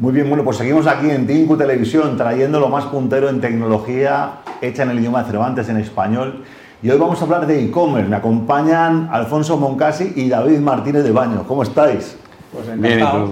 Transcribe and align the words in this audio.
Muy 0.00 0.12
bien, 0.12 0.28
bueno, 0.28 0.44
pues 0.44 0.58
seguimos 0.58 0.86
aquí 0.86 1.10
en 1.10 1.26
Tinku 1.26 1.56
Televisión 1.56 2.16
trayendo 2.16 2.60
lo 2.60 2.68
más 2.68 2.84
puntero 2.84 3.28
en 3.28 3.40
tecnología 3.40 4.34
hecha 4.60 4.84
en 4.84 4.90
el 4.90 5.00
idioma 5.00 5.24
de 5.24 5.30
Cervantes, 5.32 5.68
en 5.70 5.76
español. 5.78 6.44
Y 6.80 6.88
hoy 6.88 6.98
vamos 6.98 7.20
a 7.20 7.24
hablar 7.24 7.48
de 7.48 7.64
e-commerce. 7.64 8.08
Me 8.08 8.14
acompañan 8.14 9.08
Alfonso 9.10 9.56
Moncasi 9.56 10.12
y 10.14 10.28
David 10.28 10.60
Martínez 10.60 11.02
de 11.02 11.10
Baño. 11.10 11.42
¿Cómo 11.48 11.64
estáis? 11.64 12.16
Pues 12.52 12.68
encantado. 12.68 13.26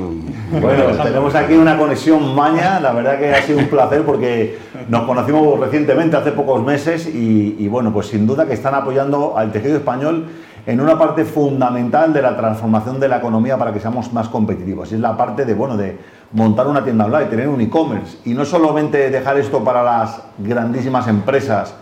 Bueno, 0.60 0.84
tenemos 1.04 1.36
aquí 1.36 1.54
una 1.54 1.78
conexión 1.78 2.34
maña. 2.34 2.80
La 2.80 2.90
verdad 2.90 3.16
que 3.20 3.32
ha 3.32 3.42
sido 3.42 3.60
un 3.60 3.68
placer 3.68 4.02
porque 4.02 4.58
nos 4.88 5.04
conocimos 5.04 5.60
recientemente, 5.60 6.16
hace 6.16 6.32
pocos 6.32 6.64
meses, 6.64 7.06
y, 7.06 7.54
y 7.60 7.68
bueno, 7.68 7.92
pues 7.92 8.08
sin 8.08 8.26
duda 8.26 8.44
que 8.44 8.54
están 8.54 8.74
apoyando 8.74 9.38
al 9.38 9.52
tejido 9.52 9.76
español 9.76 10.24
en 10.66 10.80
una 10.80 10.98
parte 10.98 11.24
fundamental 11.24 12.12
de 12.12 12.22
la 12.22 12.36
transformación 12.36 12.98
de 12.98 13.06
la 13.06 13.18
economía 13.18 13.56
para 13.56 13.72
que 13.72 13.78
seamos 13.78 14.12
más 14.12 14.28
competitivos. 14.28 14.90
Y 14.90 14.96
es 14.96 15.00
la 15.00 15.16
parte 15.16 15.44
de, 15.44 15.54
bueno, 15.54 15.76
de 15.76 15.96
montar 16.32 16.66
una 16.66 16.84
tienda 16.84 17.06
online, 17.06 17.26
tener 17.26 17.48
un 17.48 17.60
e-commerce. 17.60 18.18
Y 18.24 18.34
no 18.34 18.44
solamente 18.44 19.10
dejar 19.10 19.38
esto 19.38 19.62
para 19.62 19.82
las 19.82 20.22
grandísimas 20.38 21.08
empresas, 21.08 21.74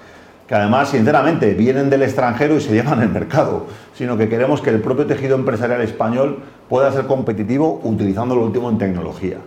que 0.46 0.54
además, 0.54 0.90
sinceramente, 0.90 1.54
vienen 1.54 1.88
del 1.90 2.02
extranjero 2.02 2.56
y 2.56 2.60
se 2.60 2.72
llevan 2.74 3.02
el 3.02 3.08
mercado, 3.08 3.66
sino 3.94 4.16
que 4.16 4.28
queremos 4.28 4.60
que 4.60 4.70
el 4.70 4.80
propio 4.80 5.06
tejido 5.06 5.36
empresarial 5.36 5.80
español 5.80 6.40
pueda 6.68 6.92
ser 6.92 7.06
competitivo 7.06 7.80
utilizando 7.84 8.34
lo 8.34 8.42
último 8.42 8.68
en 8.68 8.78
tecnología. 8.78 9.38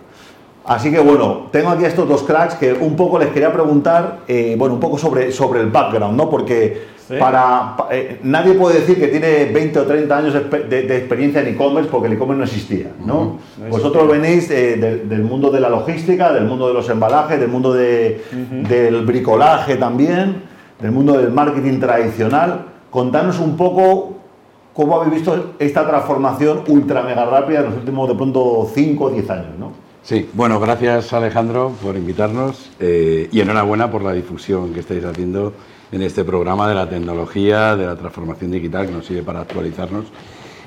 Así 0.64 0.90
que 0.90 1.00
bueno, 1.00 1.46
tengo 1.50 1.70
aquí 1.70 1.86
estos 1.86 2.06
dos 2.06 2.24
cracks 2.24 2.54
que 2.56 2.74
un 2.74 2.94
poco 2.94 3.18
les 3.18 3.28
quería 3.28 3.50
preguntar, 3.50 4.18
eh, 4.28 4.54
bueno, 4.58 4.74
un 4.74 4.80
poco 4.80 4.98
sobre, 4.98 5.32
sobre 5.32 5.60
el 5.60 5.70
background, 5.70 6.14
¿no? 6.14 6.28
Porque 6.28 6.97
para, 7.18 7.76
eh, 7.90 8.20
nadie 8.22 8.54
puede 8.54 8.80
decir 8.80 8.98
que 8.98 9.08
tiene 9.08 9.46
20 9.46 9.78
o 9.78 9.86
30 9.86 10.18
años 10.18 10.34
de, 10.34 10.96
experiencia 10.96 11.40
en 11.40 11.48
e-commerce 11.48 11.90
porque 11.90 12.08
el 12.08 12.14
e-commerce 12.14 12.38
no 12.38 12.44
existía, 12.44 12.92
¿no? 13.04 13.38
Vosotros 13.70 14.08
venís 14.08 14.50
eh, 14.50 14.76
del 14.76 15.22
mundo 15.22 15.50
de 15.50 15.60
la 15.60 15.68
logística, 15.70 16.32
del 16.32 16.44
mundo 16.44 16.68
de 16.68 16.74
los 16.74 16.88
embalajes, 16.90 17.40
del 17.40 17.48
mundo 17.48 17.72
del 17.72 19.04
bricolaje 19.06 19.76
también, 19.76 20.42
del 20.80 20.90
mundo 20.90 21.16
del 21.16 21.30
marketing 21.30 21.80
tradicional. 21.80 22.66
Contanos 22.90 23.38
un 23.38 23.56
poco 23.56 24.16
cómo 24.74 24.96
habéis 24.96 25.14
visto 25.14 25.54
esta 25.58 25.86
transformación 25.86 26.62
ultra 26.68 27.02
mega 27.02 27.24
rápida 27.24 27.60
en 27.60 27.66
los 27.66 27.74
últimos 27.76 28.08
de 28.08 28.14
pronto 28.14 28.68
5 28.72 29.04
o 29.04 29.10
10 29.10 29.30
años, 29.30 29.58
¿no? 29.58 29.88
Sí, 30.02 30.30
bueno, 30.32 30.58
gracias 30.58 31.12
Alejandro 31.12 31.72
por 31.82 31.96
invitarnos 31.96 32.70
eh, 32.80 33.28
y 33.30 33.40
enhorabuena 33.40 33.90
por 33.90 34.02
la 34.02 34.12
difusión 34.12 34.72
que 34.72 34.80
estáis 34.80 35.04
haciendo 35.04 35.52
en 35.90 36.02
este 36.02 36.24
programa 36.24 36.68
de 36.68 36.74
la 36.74 36.88
tecnología, 36.88 37.76
de 37.76 37.86
la 37.86 37.96
transformación 37.96 38.50
digital 38.50 38.86
que 38.86 38.92
nos 38.92 39.06
sirve 39.06 39.22
para 39.22 39.40
actualizarnos. 39.40 40.06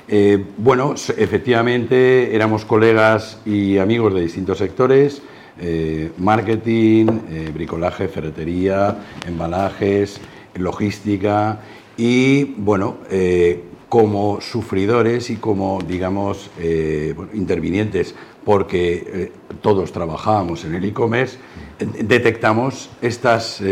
Eh, 0.08 0.44
bueno, 0.58 0.94
efectivamente 1.16 2.34
éramos 2.34 2.64
colegas 2.64 3.40
y 3.46 3.78
amigos 3.78 4.12
de 4.14 4.22
distintos 4.22 4.58
sectores, 4.58 5.22
eh, 5.60 6.10
marketing, 6.18 7.06
eh, 7.30 7.50
bricolaje, 7.54 8.08
ferretería, 8.08 8.98
embalajes, 9.26 10.20
logística 10.54 11.60
y 11.96 12.44
bueno, 12.44 12.98
como 13.88 14.40
sufridores 14.40 15.30
y 15.30 15.36
como 15.36 15.78
digamos 15.86 16.50
intervinientes 17.32 18.14
porque 18.44 19.30
todos 19.60 19.92
trabajábamos 19.92 20.64
en 20.64 20.74
el 20.74 20.84
e-commerce, 20.84 21.38
detectamos 21.78 22.90
estas 23.00 23.62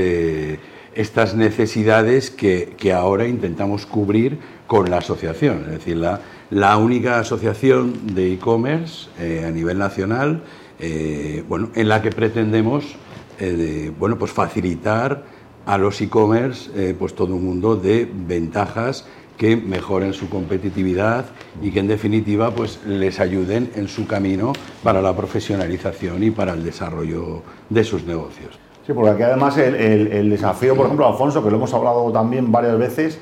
estas 0.95 1.35
necesidades 1.35 2.31
que, 2.31 2.93
ahora 2.93 3.27
intentamos 3.27 3.87
cubrir 3.87 4.39
con 4.67 4.91
la 4.91 4.99
asociación. 4.99 5.63
Es 5.67 5.71
decir, 5.71 5.97
la, 5.97 6.21
la 6.51 6.77
única 6.77 7.19
asociación 7.19 8.15
de 8.15 8.35
e-commerce 8.35 9.09
eh, 9.19 9.45
a 9.47 9.51
nivel 9.51 9.79
nacional 9.79 10.43
eh, 10.79 11.45
bueno, 11.49 11.71
en 11.75 11.89
la 11.89 12.03
que 12.03 12.11
pretendemos 12.11 12.97
eh, 13.39 13.93
bueno, 13.99 14.19
pues 14.19 14.33
facilitar 14.33 15.25
a 15.67 15.79
los 15.79 16.01
e-commerce 16.01 16.95
pues 16.95 17.15
todo 17.15 17.37
un 17.37 17.45
mundo 17.45 17.77
de 17.77 18.09
ventajas 18.11 19.07
que 19.37 19.57
mejoren 19.57 20.13
su 20.13 20.29
competitividad 20.29 21.27
y 21.63 21.71
que 21.71 21.81
en 21.81 21.87
definitiva 21.87 22.55
pues 22.55 22.81
les 22.87 23.21
ayuden 23.21 23.71
en 23.77 23.89
su 23.89 24.07
camino 24.07 24.53
para 24.83 25.01
la 25.01 25.17
profesionalización 25.17 26.23
y 26.25 26.31
para 26.31 26.55
el 26.55 26.65
desarrollo 26.65 27.43
de 27.69 27.85
sus 27.85 28.05
negocios. 28.05 28.59
Sí, 28.91 28.95
porque 28.95 29.11
aquí 29.13 29.23
además 29.23 29.57
el, 29.57 30.31
desafío, 30.31 30.75
por 30.75 30.87
ejemplo, 30.87 31.07
Alfonso, 31.07 31.45
que 31.45 31.49
lo 31.49 31.59
hemos 31.59 31.73
hablado 31.73 32.11
también 32.11 32.51
varias 32.51 32.77
veces, 32.77 33.21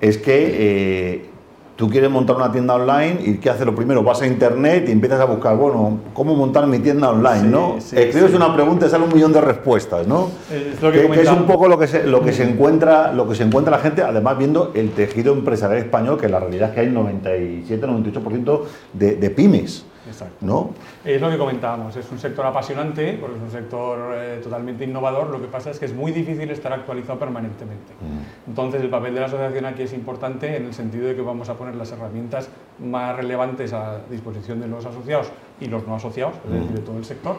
es 0.00 0.16
que 0.16 0.46
eh, 0.52 1.30
tú 1.74 1.90
quieres 1.90 2.08
montar 2.08 2.36
una 2.36 2.52
tienda 2.52 2.76
online 2.76 3.18
y 3.24 3.38
¿qué 3.38 3.50
haces 3.50 3.66
lo 3.66 3.74
primero? 3.74 4.04
Vas 4.04 4.22
a 4.22 4.28
internet 4.28 4.84
y 4.86 4.92
empiezas 4.92 5.18
a 5.18 5.24
buscar, 5.24 5.56
bueno, 5.56 5.98
¿cómo 6.14 6.36
montar 6.36 6.68
mi 6.68 6.78
tienda 6.78 7.10
online? 7.10 7.48
¿no? 7.48 7.78
Escribes 7.78 8.32
una 8.32 8.54
pregunta 8.54 8.86
y 8.86 8.90
sale 8.90 9.02
un 9.02 9.12
millón 9.12 9.32
de 9.32 9.40
respuestas, 9.40 10.06
¿no? 10.06 10.30
Es 10.48 10.78
que, 10.78 11.20
es 11.20 11.30
un 11.32 11.46
poco 11.46 11.66
lo 11.66 11.80
que, 11.80 11.88
se, 11.88 12.06
lo, 12.06 12.22
que 12.22 12.32
se 12.32 12.44
encuentra, 12.44 13.12
lo 13.12 13.28
que 13.28 13.34
se 13.34 13.42
encuentra 13.42 13.72
la 13.72 13.82
gente, 13.82 14.02
además 14.02 14.38
viendo 14.38 14.70
el 14.74 14.90
tejido 14.90 15.32
empresarial 15.32 15.80
español, 15.80 16.16
que 16.16 16.28
la 16.28 16.38
realidad 16.38 16.68
es 16.68 16.74
que 16.76 16.80
hay 16.82 16.92
97-98% 16.92 18.60
de, 18.92 19.16
de 19.16 19.30
pymes. 19.30 19.84
Exacto. 20.06 20.34
¿no? 20.40 20.70
Es 21.04 21.20
lo 21.20 21.30
que 21.30 21.38
comentábamos, 21.38 21.96
es 21.96 22.10
un 22.10 22.18
sector 22.18 22.44
apasionante, 22.46 23.16
porque 23.20 23.36
es 23.36 23.42
un 23.42 23.50
sector 23.50 24.14
eh, 24.14 24.40
totalmente 24.42 24.84
innovador, 24.84 25.30
lo 25.30 25.40
que 25.40 25.46
pasa 25.46 25.70
es 25.70 25.78
que 25.78 25.86
es 25.86 25.94
muy 25.94 26.12
difícil 26.12 26.50
estar 26.50 26.72
actualizado 26.72 27.18
permanentemente. 27.18 27.92
Mm. 28.00 28.50
Entonces 28.50 28.82
el 28.82 28.90
papel 28.90 29.14
de 29.14 29.20
la 29.20 29.26
asociación 29.26 29.64
aquí 29.64 29.82
es 29.82 29.92
importante 29.92 30.56
en 30.56 30.66
el 30.66 30.74
sentido 30.74 31.06
de 31.06 31.14
que 31.14 31.22
vamos 31.22 31.48
a 31.48 31.54
poner 31.54 31.76
las 31.76 31.92
herramientas 31.92 32.48
más 32.78 33.16
relevantes 33.16 33.72
a 33.72 34.00
disposición 34.10 34.60
de 34.60 34.68
los 34.68 34.84
asociados 34.84 35.30
y 35.60 35.66
los 35.66 35.86
no 35.86 35.94
asociados, 35.94 36.34
es 36.44 36.52
decir, 36.52 36.70
de 36.70 36.80
todo 36.80 36.98
el 36.98 37.04
sector, 37.04 37.36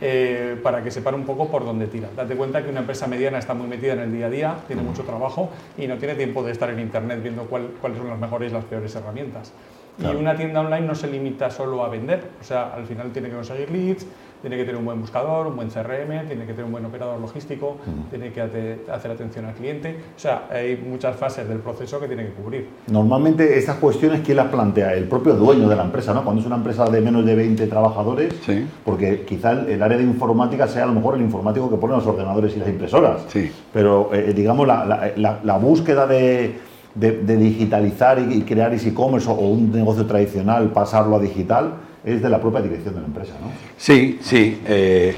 eh, 0.00 0.58
para 0.62 0.82
que 0.82 0.90
sepan 0.90 1.14
un 1.14 1.24
poco 1.24 1.48
por 1.48 1.64
dónde 1.64 1.88
tira. 1.88 2.08
Date 2.14 2.36
cuenta 2.36 2.62
que 2.62 2.70
una 2.70 2.80
empresa 2.80 3.06
mediana 3.06 3.38
está 3.38 3.54
muy 3.54 3.66
metida 3.66 3.94
en 3.94 4.00
el 4.00 4.12
día 4.12 4.26
a 4.26 4.30
día, 4.30 4.56
tiene 4.66 4.82
mm. 4.82 4.86
mucho 4.86 5.02
trabajo 5.02 5.50
y 5.76 5.88
no 5.88 5.98
tiene 5.98 6.14
tiempo 6.14 6.44
de 6.44 6.52
estar 6.52 6.70
en 6.70 6.78
Internet 6.78 7.20
viendo 7.22 7.42
cuáles 7.44 7.98
son 7.98 8.08
las 8.08 8.18
mejores 8.18 8.52
y 8.52 8.54
las 8.54 8.64
peores 8.64 8.94
herramientas. 8.94 9.52
Y 9.98 10.06
una 10.06 10.36
tienda 10.36 10.60
online 10.60 10.86
no 10.86 10.94
se 10.94 11.06
limita 11.06 11.50
solo 11.50 11.84
a 11.84 11.88
vender, 11.88 12.24
o 12.40 12.44
sea, 12.44 12.74
al 12.74 12.84
final 12.86 13.12
tiene 13.12 13.28
que 13.28 13.36
conseguir 13.36 13.70
leads, 13.70 14.06
tiene 14.40 14.58
que 14.58 14.64
tener 14.64 14.76
un 14.76 14.84
buen 14.84 15.00
buscador, 15.00 15.46
un 15.46 15.56
buen 15.56 15.70
CRM, 15.70 16.26
tiene 16.26 16.44
que 16.44 16.52
tener 16.52 16.64
un 16.64 16.72
buen 16.72 16.84
operador 16.84 17.18
logístico, 17.18 17.78
tiene 18.10 18.30
que 18.30 18.42
hacer 18.42 19.10
atención 19.10 19.46
al 19.46 19.54
cliente, 19.54 19.96
o 20.14 20.18
sea, 20.18 20.48
hay 20.50 20.76
muchas 20.76 21.16
fases 21.16 21.48
del 21.48 21.60
proceso 21.60 21.98
que 21.98 22.08
tiene 22.08 22.26
que 22.26 22.32
cubrir. 22.32 22.68
Normalmente 22.88 23.56
estas 23.56 23.76
cuestiones, 23.76 24.20
¿quién 24.22 24.36
las 24.36 24.48
plantea? 24.48 24.92
El 24.92 25.04
propio 25.04 25.34
dueño 25.34 25.66
de 25.66 25.76
la 25.76 25.84
empresa, 25.84 26.12
¿no? 26.12 26.24
Cuando 26.24 26.42
es 26.42 26.46
una 26.46 26.56
empresa 26.56 26.84
de 26.84 27.00
menos 27.00 27.24
de 27.24 27.34
20 27.36 27.66
trabajadores, 27.68 28.34
sí. 28.44 28.66
porque 28.84 29.22
quizá 29.22 29.52
el, 29.52 29.82
área 29.82 29.96
de 29.96 30.04
informática 30.04 30.68
sea 30.68 30.84
a 30.84 30.86
lo 30.88 30.92
mejor 30.92 31.14
el 31.14 31.22
informático 31.22 31.70
que 31.70 31.76
pone 31.76 31.94
los 31.94 32.06
ordenadores 32.06 32.54
y 32.54 32.58
las 32.58 32.68
impresoras, 32.68 33.24
sí. 33.28 33.50
pero 33.72 34.10
eh, 34.12 34.34
digamos 34.34 34.66
la, 34.66 35.12
la 35.16 35.56
búsqueda 35.56 36.06
de 36.06 36.73
de, 36.94 37.36
digitalizar 37.36 38.18
y, 38.18 38.42
crear 38.42 38.72
e-commerce 38.72 39.28
o, 39.28 39.34
un 39.34 39.72
negocio 39.72 40.06
tradicional, 40.06 40.70
pasarlo 40.72 41.16
a 41.16 41.20
digital, 41.20 41.74
es 42.04 42.22
de 42.22 42.28
la 42.28 42.40
propia 42.40 42.60
dirección 42.60 42.94
de 42.94 43.00
la 43.00 43.06
empresa, 43.06 43.32
¿no? 43.40 43.48
Sí, 43.76 44.18
sí. 44.20 44.60
Eh, 44.66 45.14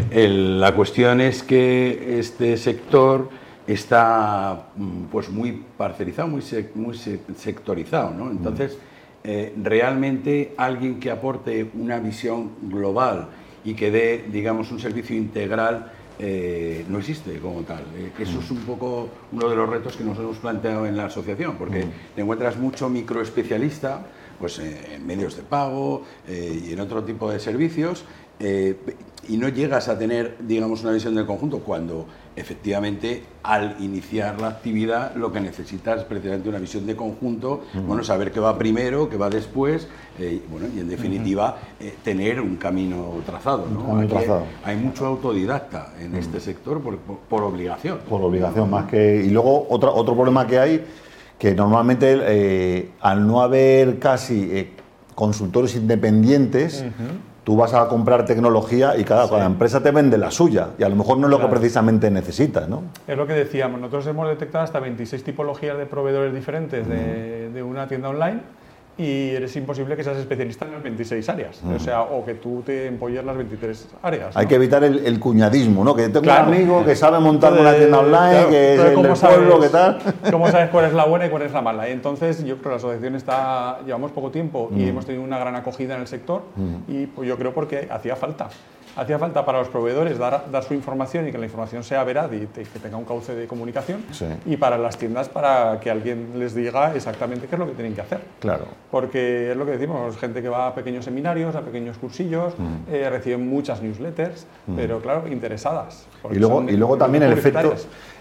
la 0.58 0.74
cuestión 0.74 1.20
es 1.20 1.42
que 1.42 2.18
este 2.18 2.56
sector 2.56 3.28
está 3.66 4.68
mm, 4.76 5.04
pues 5.10 5.28
muy 5.28 5.64
parcelizado, 5.76 6.28
muy, 6.28 6.42
muy 6.74 6.96
sectorizado, 6.96 8.10
¿no? 8.10 8.30
Entonces, 8.30 8.78
eh, 9.24 9.52
realmente 9.60 10.54
alguien 10.56 11.00
que 11.00 11.10
aporte 11.10 11.68
una 11.74 11.98
visión 11.98 12.52
global 12.62 13.26
y 13.64 13.74
que 13.74 13.90
dé, 13.90 14.24
digamos, 14.30 14.70
un 14.70 14.78
servicio 14.78 15.16
integral 15.16 15.92
eh, 16.18 16.84
no 16.88 16.98
existe 16.98 17.38
como 17.38 17.62
tal. 17.62 17.84
Eh, 17.96 18.12
eso 18.18 18.40
es 18.40 18.50
un 18.50 18.58
poco 18.58 19.08
uno 19.32 19.48
de 19.48 19.56
los 19.56 19.68
retos 19.68 19.96
que 19.96 20.04
nos 20.04 20.18
hemos 20.18 20.38
planteado 20.38 20.86
en 20.86 20.96
la 20.96 21.06
asociación, 21.06 21.56
porque 21.56 21.84
mm. 21.84 21.90
te 22.14 22.22
encuentras 22.22 22.56
mucho 22.56 22.88
microespecialista 22.88 24.06
pues, 24.38 24.58
eh, 24.58 24.94
en 24.94 25.06
medios 25.06 25.36
de 25.36 25.42
pago 25.42 26.02
y 26.28 26.72
en 26.72 26.80
otro 26.80 27.04
tipo 27.04 27.30
de 27.30 27.40
servicios, 27.40 28.04
y 28.38 29.36
no 29.38 29.48
llegas 29.48 29.88
a 29.88 29.98
tener, 29.98 30.36
digamos, 30.40 30.82
una 30.82 30.92
visión 30.92 31.14
del 31.14 31.24
conjunto 31.24 31.60
cuando 31.60 32.06
efectivamente 32.36 33.22
al 33.42 33.76
iniciar 33.80 34.40
la 34.40 34.48
actividad 34.48 35.16
lo 35.16 35.32
que 35.32 35.40
necesitas 35.40 36.00
es 36.00 36.04
precisamente 36.04 36.48
una 36.48 36.58
visión 36.58 36.86
de 36.86 36.94
conjunto, 36.94 37.62
bueno, 37.86 38.04
saber 38.04 38.30
qué 38.30 38.40
va 38.40 38.56
primero, 38.58 39.08
qué 39.08 39.16
va 39.16 39.30
después, 39.30 39.88
eh, 40.18 40.42
bueno, 40.50 40.66
y 40.74 40.80
en 40.80 40.88
definitiva 40.88 41.56
eh, 41.80 41.94
tener 42.04 42.40
un 42.40 42.56
camino 42.56 43.14
trazado. 43.24 43.66
¿no? 43.66 43.98
Hay, 44.64 44.76
mucho 44.76 45.06
autodidacta 45.06 45.94
en 45.98 46.14
este 46.14 46.38
sector 46.40 46.82
por, 46.82 47.42
obligación. 47.42 47.98
Por 48.08 48.20
obligación, 48.22 48.68
más 48.70 48.86
que... 48.86 49.24
Y 49.24 49.30
luego 49.30 49.66
otro, 49.70 49.94
otro 49.94 50.14
problema 50.14 50.46
que 50.46 50.58
hay, 50.58 50.84
que 51.38 51.54
normalmente 51.54 52.18
eh, 52.20 52.90
al 53.00 53.26
no 53.26 53.40
haber 53.40 53.98
casi 53.98 54.68
consultores 55.14 55.74
independientes, 55.76 56.84
Tú 57.46 57.54
vas 57.54 57.72
a 57.74 57.86
comprar 57.86 58.24
tecnología 58.24 58.96
y 58.98 59.04
cada, 59.04 59.46
empresa 59.46 59.80
te 59.80 59.92
vende 59.92 60.18
la 60.18 60.32
suya 60.32 60.70
y 60.76 60.82
a 60.82 60.88
lo 60.88 60.96
mejor 60.96 61.16
no 61.18 61.28
es 61.28 61.30
lo 61.30 61.38
que 61.38 61.46
precisamente 61.46 62.10
necesitas, 62.10 62.68
¿no? 62.68 62.82
Es 63.06 63.16
lo 63.16 63.24
que 63.24 63.34
decíamos, 63.34 63.80
nosotros 63.80 64.04
hemos 64.08 64.28
detectado 64.28 64.64
hasta 64.64 64.80
26 64.80 65.22
tipologías 65.22 65.78
de 65.78 65.86
proveedores 65.86 66.34
diferentes 66.34 66.88
de, 66.88 67.62
una 67.62 67.86
tienda 67.86 68.08
online 68.08 68.40
y 68.98 69.30
eres 69.30 69.54
imposible 69.56 69.94
que 69.94 70.02
seas 70.02 70.16
especialista 70.16 70.64
en 70.64 70.72
las 70.72 70.82
26 70.82 71.28
áreas. 71.28 71.60
O 71.74 71.78
sea, 71.78 72.02
o 72.02 72.24
que 72.24 72.34
tú 72.34 72.62
te 72.64 72.86
empolles 72.86 73.24
las 73.24 73.36
23 73.36 73.88
áreas. 74.02 74.36
Hay 74.36 74.46
que 74.46 74.54
evitar 74.54 74.82
el, 74.84 75.20
cuñadismo, 75.20 75.84
¿no? 75.84 75.94
Que 75.94 76.08
tengo 76.08 76.20
un 76.20 76.30
amigo 76.30 76.84
que 76.84 76.96
sabe 76.96 77.18
montar 77.18 77.52
una 77.52 77.74
tienda 77.74 77.98
online, 77.98 78.46
que 78.48 78.74
es 78.74 78.80
el 78.80 79.02
del 79.02 79.12
pueblo, 79.14 79.60
¿qué 79.60 79.68
tal? 79.68 79.98
¿Cómo 80.30 80.50
sabes 80.50 80.70
cuál 80.72 80.86
es 80.86 80.94
la 80.94 81.04
buena 81.04 81.26
y 81.26 81.30
cuál 81.30 81.42
es 81.42 81.52
la 81.52 81.60
mala? 81.60 81.88
Entonces, 81.88 82.44
yo 82.44 82.56
creo 82.56 82.62
que 82.62 82.68
la 82.70 82.76
asociación 82.76 83.14
está, 83.16 83.80
llevamos 83.84 84.12
poco 84.12 84.30
tiempo 84.30 84.70
y 84.74 84.88
hemos 84.88 85.04
tenido 85.04 85.24
una 85.24 85.38
gran 85.38 85.56
acogida 85.56 85.94
en 85.94 86.00
el 86.00 86.06
sector 86.06 86.42
y 86.88 87.06
pues 87.06 87.28
yo 87.28 87.36
creo 87.36 87.52
porque 87.52 87.88
hacía 87.90 88.16
falta 88.16 88.48
hacía 88.96 89.18
falta 89.18 89.44
para 89.44 89.58
los 89.58 89.68
proveedores 89.68 90.18
dar, 90.18 90.50
dar, 90.50 90.64
su 90.64 90.74
información 90.74 91.28
y 91.28 91.32
que 91.32 91.38
la 91.38 91.44
información 91.44 91.84
sea 91.84 92.02
veraz 92.02 92.30
y 92.32 92.46
que 92.46 92.78
tenga 92.80 92.96
un 92.96 93.04
cauce 93.04 93.34
de 93.34 93.46
comunicación 93.46 94.02
y 94.46 94.56
para 94.56 94.78
las 94.78 94.96
tiendas 94.96 95.28
para 95.28 95.78
que 95.80 95.90
alguien 95.90 96.38
les 96.38 96.54
diga 96.54 96.94
exactamente 96.94 97.46
qué 97.46 97.54
es 97.54 97.58
lo 97.58 97.66
que 97.66 97.72
tienen 97.72 97.94
que 97.94 98.00
hacer. 98.00 98.20
Claro. 98.40 98.64
Porque 98.90 99.50
es 99.50 99.56
lo 99.56 99.66
que 99.66 99.72
decimos, 99.72 100.16
gente 100.16 100.42
que 100.42 100.48
va 100.48 100.68
a 100.68 100.74
pequeños 100.74 101.04
seminarios, 101.04 101.56
a 101.56 101.62
pequeños 101.62 101.98
cursillos, 101.98 102.54
mm. 102.56 102.92
eh, 102.92 103.10
reciben 103.10 103.48
muchas 103.48 103.82
newsletters, 103.82 104.46
mm. 104.66 104.76
pero 104.76 105.00
claro, 105.00 105.26
interesadas. 105.28 106.06
Y 106.30 106.36
luego, 106.36 106.62
y 106.62 106.76
luego 106.76 106.96
también 106.96 107.24
el 107.24 107.32
efecto 107.32 107.74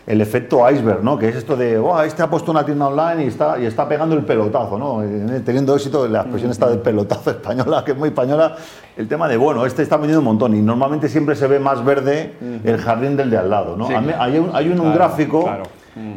el 0.07 0.21
efecto 0.21 0.69
iceberg, 0.69 1.03
¿no? 1.03 1.17
Que 1.17 1.29
es 1.29 1.35
esto 1.35 1.55
de, 1.55 1.77
oh, 1.77 1.99
este 2.03 2.21
ha 2.21 2.29
puesto 2.29 2.51
una 2.51 2.63
tienda 2.63 2.87
online 2.87 3.25
y 3.25 3.27
está, 3.27 3.59
y 3.59 3.65
está 3.65 3.87
pegando 3.87 4.15
el 4.15 4.23
pelotazo, 4.23 4.77
¿no? 4.77 5.03
Eh, 5.03 5.41
teniendo 5.43 5.75
éxito, 5.75 6.07
la 6.07 6.21
expresión 6.21 6.51
está 6.51 6.69
de 6.69 6.77
pelotazo 6.77 7.31
española, 7.31 7.83
que 7.83 7.91
es 7.91 7.97
muy 7.97 8.09
española, 8.09 8.55
el 8.95 9.07
tema 9.07 9.27
de, 9.27 9.37
bueno, 9.37 9.65
este 9.65 9.81
está 9.81 9.97
vendiendo 9.97 10.19
un 10.19 10.25
montón 10.25 10.55
y 10.55 10.61
normalmente 10.61 11.09
siempre 11.09 11.35
se 11.35 11.47
ve 11.47 11.59
más 11.59 11.83
verde 11.83 12.33
el 12.63 12.77
jardín 12.77 13.17
del 13.17 13.29
de 13.29 13.37
al 13.37 13.49
lado, 13.49 13.75
¿no? 13.75 13.87
hay 13.87 14.37
un, 14.37 14.49
hay 14.53 14.69
un, 14.69 14.93
gráfico 14.93 15.49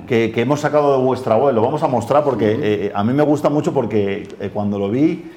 que, 0.06 0.32
que, 0.32 0.40
hemos 0.40 0.60
sacado 0.60 0.98
de 0.98 1.04
vuestra 1.04 1.36
web, 1.36 1.54
lo 1.54 1.62
vamos 1.62 1.82
a 1.82 1.88
mostrar 1.88 2.24
porque 2.24 2.58
eh, 2.60 2.92
a 2.94 3.04
mí 3.04 3.12
me 3.12 3.22
gusta 3.22 3.48
mucho 3.48 3.72
porque 3.72 4.26
eh, 4.40 4.50
cuando 4.52 4.78
lo 4.78 4.90
vi 4.90 5.30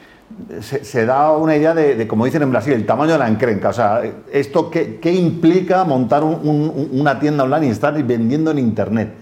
se, 0.62 1.06
da 1.06 1.32
una 1.32 1.56
idea 1.56 1.74
de, 1.74 2.08
como 2.08 2.26
dicen 2.26 2.42
en 2.42 2.52
Brasil, 2.52 2.74
el 2.74 2.86
tamaño 2.86 3.14
de 3.14 3.20
la 3.20 3.28
encrenca. 3.28 3.70
O 3.70 3.74
sea, 3.74 4.02
esto 4.32 4.70
qué, 4.70 5.00
qué 5.00 5.14
implica 5.14 5.84
montar 5.84 6.24
una 6.24 7.20
tienda 7.20 7.44
online 7.44 7.68
y 7.68 7.70
estar 7.70 7.94
vendiendo 8.04 8.52
en 8.52 8.60
Internet. 8.60 9.14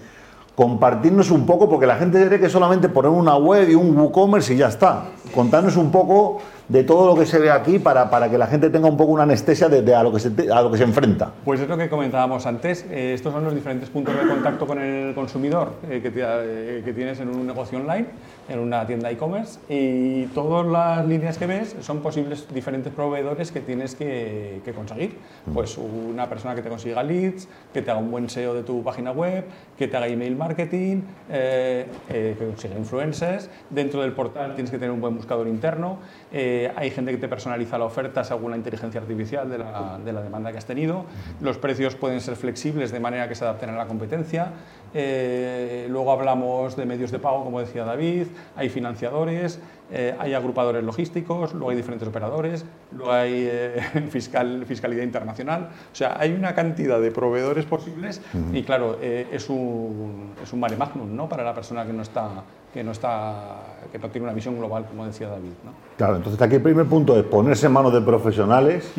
Compartirnos 0.54 1.30
un 1.30 1.46
poco, 1.46 1.68
porque 1.68 1.86
la 1.86 1.96
gente 1.96 2.24
cree 2.26 2.40
que 2.40 2.48
solamente 2.48 2.88
poner 2.88 3.10
una 3.10 3.36
web 3.36 3.68
y 3.70 3.74
un 3.74 3.96
WooCommerce 3.96 4.54
y 4.54 4.58
ya 4.58 4.68
está. 4.68 5.04
Contarnos 5.34 5.76
un 5.76 5.90
poco 5.90 6.38
de 6.70 6.84
todo 6.84 7.04
lo 7.08 7.18
que 7.18 7.26
se 7.26 7.40
ve 7.40 7.50
aquí 7.50 7.80
para, 7.80 8.08
para 8.08 8.30
que 8.30 8.38
la 8.38 8.46
gente 8.46 8.70
tenga 8.70 8.86
un 8.88 8.96
poco 8.96 9.10
una 9.10 9.24
anestesia 9.24 9.68
de, 9.68 9.92
a, 9.92 10.04
lo 10.04 10.12
que 10.12 10.20
se, 10.20 10.30
a 10.52 10.62
lo 10.62 10.70
que 10.70 10.78
se 10.78 10.84
enfrenta. 10.84 11.32
Pues 11.44 11.60
es 11.60 11.68
lo 11.68 11.76
que 11.76 11.88
comentábamos 11.88 12.46
antes. 12.46 12.86
Eh, 12.88 13.12
estos 13.12 13.32
son 13.32 13.42
los 13.42 13.52
diferentes 13.56 13.90
puntos 13.90 14.14
de 14.14 14.28
contacto 14.28 14.68
con 14.68 14.80
el 14.80 15.12
consumidor 15.12 15.72
eh, 15.90 16.00
que, 16.00 16.12
eh, 16.14 16.82
que, 16.84 16.92
tienes 16.92 17.18
en 17.18 17.28
un 17.28 17.44
negocio 17.44 17.76
online, 17.76 18.06
en 18.48 18.60
una 18.60 18.86
tienda 18.86 19.10
e-commerce, 19.10 19.58
y 19.68 20.26
todas 20.26 20.64
las 20.64 21.04
líneas 21.08 21.38
que 21.38 21.46
ves 21.46 21.74
son 21.80 22.02
posibles 22.02 22.46
diferentes 22.54 22.92
proveedores 22.92 23.50
que 23.50 23.60
tienes 23.60 23.96
que, 23.96 24.60
que 24.64 24.72
conseguir. 24.72 25.16
Mm. 25.46 25.52
Pues 25.52 25.76
una 25.76 26.28
persona 26.28 26.54
que 26.54 26.62
te 26.62 26.68
consiga 26.68 27.02
leads, 27.02 27.48
que 27.74 27.82
te 27.82 27.90
haga 27.90 27.98
un 27.98 28.12
buen 28.12 28.30
SEO 28.30 28.54
de 28.54 28.62
tu 28.62 28.84
página 28.84 29.10
web, 29.10 29.44
que 29.76 29.88
te 29.88 29.96
haga 29.96 30.06
email 30.06 30.36
marketing, 30.36 31.02
que 31.28 32.36
consiga 32.38 32.76
influencers. 32.78 33.50
Dentro 33.70 34.02
del 34.02 34.12
portal 34.12 34.54
tienes 34.54 34.70
que 34.70 34.78
tener 34.78 34.92
un 34.92 35.00
buen 35.00 35.16
buscador 35.16 35.48
interno 35.48 35.98
hay 36.32 36.90
gente 36.90 37.10
que 37.10 37.18
te 37.18 37.28
personaliza 37.28 37.76
la 37.78 37.84
oferta 37.84 38.22
según 38.22 38.52
la 38.52 38.56
inteligencia 38.56 39.00
artificial 39.00 39.50
de 39.50 39.58
la, 39.58 39.98
de 40.04 40.12
la, 40.12 40.22
demanda 40.22 40.52
que 40.52 40.58
has 40.58 40.66
tenido, 40.66 41.04
los 41.40 41.58
precios 41.58 41.96
pueden 41.96 42.20
ser 42.20 42.36
flexibles 42.36 42.92
de 42.92 43.00
manera 43.00 43.28
que 43.28 43.34
se 43.34 43.44
adapten 43.44 43.70
a 43.70 43.76
la 43.76 43.86
competencia, 43.86 44.52
eh, 44.92 45.86
luego 45.88 46.12
hablamos 46.12 46.76
de 46.76 46.84
medios 46.86 47.10
de 47.10 47.18
pago, 47.18 47.44
como 47.44 47.60
decía 47.60 47.84
David, 47.84 48.26
hay 48.56 48.68
financiadores, 48.68 49.60
eh, 49.92 50.14
hay 50.18 50.34
agrupadores 50.34 50.84
logísticos, 50.84 51.52
luego 51.52 51.70
hay 51.70 51.76
diferentes 51.76 52.08
operadores, 52.08 52.64
luego 52.92 53.12
hay 53.12 53.48
eh, 53.50 53.80
fiscal, 54.10 54.64
fiscalidad 54.66 55.02
internacional, 55.02 55.70
o 55.92 55.94
sea, 55.94 56.16
hay 56.18 56.32
una 56.32 56.54
cantidad 56.54 57.00
de 57.00 57.10
proveedores 57.10 57.64
posibles 57.64 58.20
y 58.52 58.62
claro, 58.62 58.98
es, 59.00 59.48
un, 59.48 60.32
es 60.42 60.52
un 60.52 60.60
mare 60.60 60.76
magnum 60.76 61.14
¿no? 61.14 61.28
para 61.28 61.44
la 61.44 61.54
persona 61.54 61.84
que 61.84 61.92
no 61.92 62.02
está 62.02 62.28
que 62.72 62.84
no 62.84 62.92
está 62.92 63.56
que 63.90 63.98
no 63.98 64.08
tiene 64.10 64.26
una 64.26 64.34
visión 64.34 64.56
global 64.56 64.86
como 64.86 65.04
decía 65.04 65.28
David 65.28 65.50
¿no? 65.64 65.72
claro 65.96 66.16
entonces 66.16 66.40
aquí 66.40 66.54
el 66.54 66.62
primer 66.62 66.86
punto 66.86 67.18
es 67.18 67.24
ponerse 67.24 67.66
en 67.66 67.72
manos 67.72 67.92
de 67.92 68.00
profesionales 68.00 68.92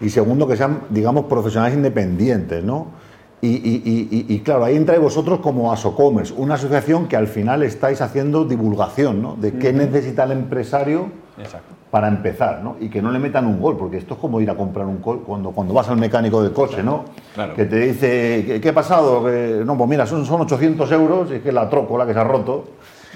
y 0.00 0.08
segundo 0.08 0.46
que 0.46 0.56
sean 0.56 0.82
digamos 0.88 1.24
profesionales 1.24 1.76
independientes 1.76 2.62
no 2.62 2.86
y, 3.40 4.40
claro, 4.40 4.64
ahí 4.64 4.76
entráis 4.76 5.00
vosotros 5.00 5.38
como 5.40 5.72
Asocommerce, 5.72 6.34
una 6.36 6.54
asociación 6.54 7.06
que 7.06 7.16
al 7.16 7.28
final 7.28 7.62
estáis 7.62 8.00
haciendo 8.00 8.44
divulgación 8.44 9.22
¿no? 9.22 9.36
de 9.36 9.52
qué 9.58 9.72
necesita 9.72 10.24
el 10.24 10.32
empresario 10.32 11.06
para 11.90 12.08
empezar, 12.08 12.62
¿no? 12.62 12.76
y 12.80 12.88
que 12.88 13.00
no 13.00 13.10
le 13.10 13.18
metan 13.18 13.46
un 13.46 13.60
gol, 13.60 13.76
porque 13.76 13.96
esto 13.98 14.14
es 14.14 14.20
como 14.20 14.40
ir 14.40 14.50
a 14.50 14.56
comprar 14.56 14.86
un 14.86 15.00
gol 15.00 15.22
cuando, 15.24 15.52
cuando 15.52 15.72
vas 15.72 15.88
al 15.88 15.96
mecánico 15.96 16.42
del 16.42 16.52
coche, 16.52 16.82
¿no? 16.82 17.04
que 17.54 17.64
te 17.64 17.76
dice, 17.76 18.60
¿qué, 18.60 18.68
ha 18.68 18.74
pasado? 18.74 19.28
no, 19.64 19.78
pues 19.78 19.88
mira, 19.90 20.04
son, 20.04 20.26
son 20.26 20.40
800 20.40 20.90
euros, 20.92 21.30
y 21.30 21.34
es 21.34 21.42
que 21.42 21.52
la 21.52 21.70
trócola 21.70 22.06
que 22.06 22.12
se 22.12 22.18
ha 22.18 22.24
roto, 22.24 22.64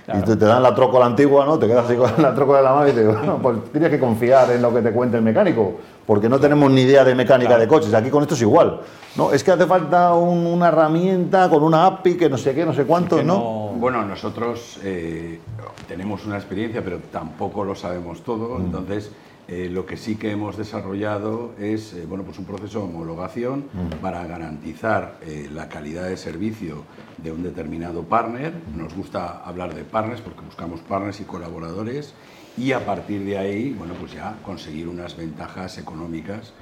y 0.08 0.22
te, 0.22 0.36
te, 0.36 0.44
dan 0.44 0.62
la 0.62 0.74
trócola 0.74 1.06
antigua, 1.06 1.46
¿no? 1.46 1.58
Te 1.58 1.66
quedas 1.66 1.86
así 1.86 1.96
con 1.96 2.10
la 2.20 2.34
trócola 2.34 2.58
de 2.58 2.64
la 2.64 2.72
mano 2.74 2.88
y 2.88 2.92
te 2.92 3.06
bueno, 3.06 3.38
pues 3.40 3.58
tienes 3.70 3.90
que 3.90 4.00
confiar 4.00 4.50
en 4.50 4.62
lo 4.62 4.74
que 4.74 4.82
te 4.82 4.92
cuente 4.92 5.16
el 5.16 5.22
mecánico, 5.22 5.74
porque 6.06 6.28
no 6.28 6.40
tenemos 6.40 6.70
ni 6.70 6.82
idea 6.82 7.04
de 7.04 7.14
mecánica 7.14 7.56
de 7.56 7.68
coches. 7.68 7.94
Aquí 7.94 8.10
con 8.10 8.22
esto 8.22 8.34
es 8.34 8.42
igual. 8.42 8.80
No, 9.16 9.32
es 9.32 9.44
que 9.44 9.52
hace 9.52 9.66
falta 9.66 10.14
una 10.14 10.68
herramienta 10.68 11.48
con 11.48 11.62
una 11.62 11.86
API 11.86 12.16
que 12.16 12.28
no 12.28 12.38
sé 12.38 12.54
qué, 12.54 12.64
no 12.64 12.72
sé 12.72 12.84
cuánto, 12.84 13.22
¿no? 13.22 13.72
Bueno, 13.76 14.04
nosotros 14.04 14.78
eh, 14.82 15.38
tenemos 15.86 16.24
una 16.24 16.36
experiencia, 16.36 16.82
pero 16.82 16.98
tampoco 17.10 17.64
lo 17.64 17.74
sabemos 17.74 18.22
todo, 18.22 18.58
mm. 18.58 18.62
entonces 18.62 19.12
eh, 19.48 19.68
lo 19.68 19.86
que 19.86 19.96
sí 19.96 20.16
que 20.16 20.30
hemos 20.30 20.56
desarrollado 20.56 21.54
es 21.58 21.94
eh, 21.94 22.06
bueno, 22.06 22.22
pues 22.24 22.38
un 22.38 22.44
proceso 22.44 22.78
de 22.78 22.84
homologación 22.84 23.64
para 24.00 24.24
garantizar 24.26 25.18
eh, 25.22 25.48
la 25.52 25.68
calidad 25.68 26.08
de 26.08 26.16
servicio 26.16 26.84
de 27.18 27.32
un 27.32 27.42
determinado 27.42 28.04
partner. 28.04 28.54
Nos 28.76 28.94
gusta 28.94 29.42
hablar 29.44 29.74
de 29.74 29.82
partners 29.82 30.20
porque 30.20 30.42
buscamos 30.42 30.80
partners 30.80 31.20
y 31.20 31.24
colaboradores 31.24 32.14
y 32.56 32.70
a 32.72 32.86
partir 32.86 33.24
de 33.24 33.36
ahí 33.36 33.72
bueno, 33.72 33.94
pues 33.94 34.12
ya 34.12 34.36
conseguir 34.44 34.86
unas 34.86 35.16
ventajas 35.16 35.78
económicas 35.78 36.52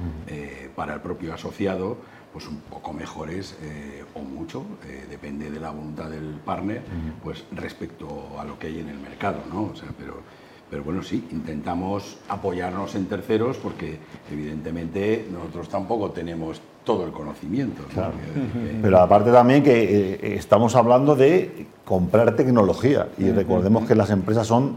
para 0.76 0.94
el 0.94 1.00
propio 1.00 1.34
asociado 1.34 1.98
pues 2.32 2.46
un 2.46 2.60
poco 2.60 2.92
mejores 2.92 3.56
o 4.14 4.20
mucho, 4.20 4.64
depende 5.10 5.50
de 5.50 5.58
la 5.58 5.70
voluntad 5.70 6.08
del 6.08 6.38
partner, 6.44 6.82
pues 7.24 7.44
respecto 7.50 8.38
a 8.38 8.44
lo 8.44 8.56
que 8.56 8.68
hay 8.68 8.78
en 8.78 8.88
el 8.88 9.00
mercado, 9.00 9.40
¿no? 9.52 9.64
O 9.64 9.74
sea, 9.74 9.88
pero 9.98 10.22
pero 10.70 10.84
bueno, 10.84 11.02
sí, 11.02 11.26
intentamos 11.32 12.18
apoyarnos 12.28 12.94
en 12.94 13.06
terceros 13.06 13.56
porque 13.56 13.98
evidentemente 14.30 15.26
nosotros 15.32 15.68
tampoco 15.68 16.10
tenemos 16.10 16.60
todo 16.84 17.04
el 17.04 17.10
conocimiento. 17.10 17.82
Pero 18.80 18.98
aparte 19.00 19.32
también 19.32 19.64
que 19.64 20.14
eh, 20.14 20.36
estamos 20.36 20.76
hablando 20.76 21.16
de 21.16 21.66
comprar 21.84 22.36
tecnología 22.36 23.08
y 23.18 23.30
recordemos 23.30 23.86
que 23.86 23.96
las 23.96 24.10
empresas 24.10 24.46
son 24.46 24.76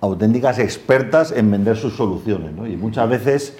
auténticas 0.00 0.58
expertas 0.58 1.32
en 1.32 1.50
vender 1.50 1.76
sus 1.76 1.94
soluciones 1.94 2.52
¿no? 2.52 2.66
y 2.66 2.76
muchas 2.76 3.08
veces 3.08 3.56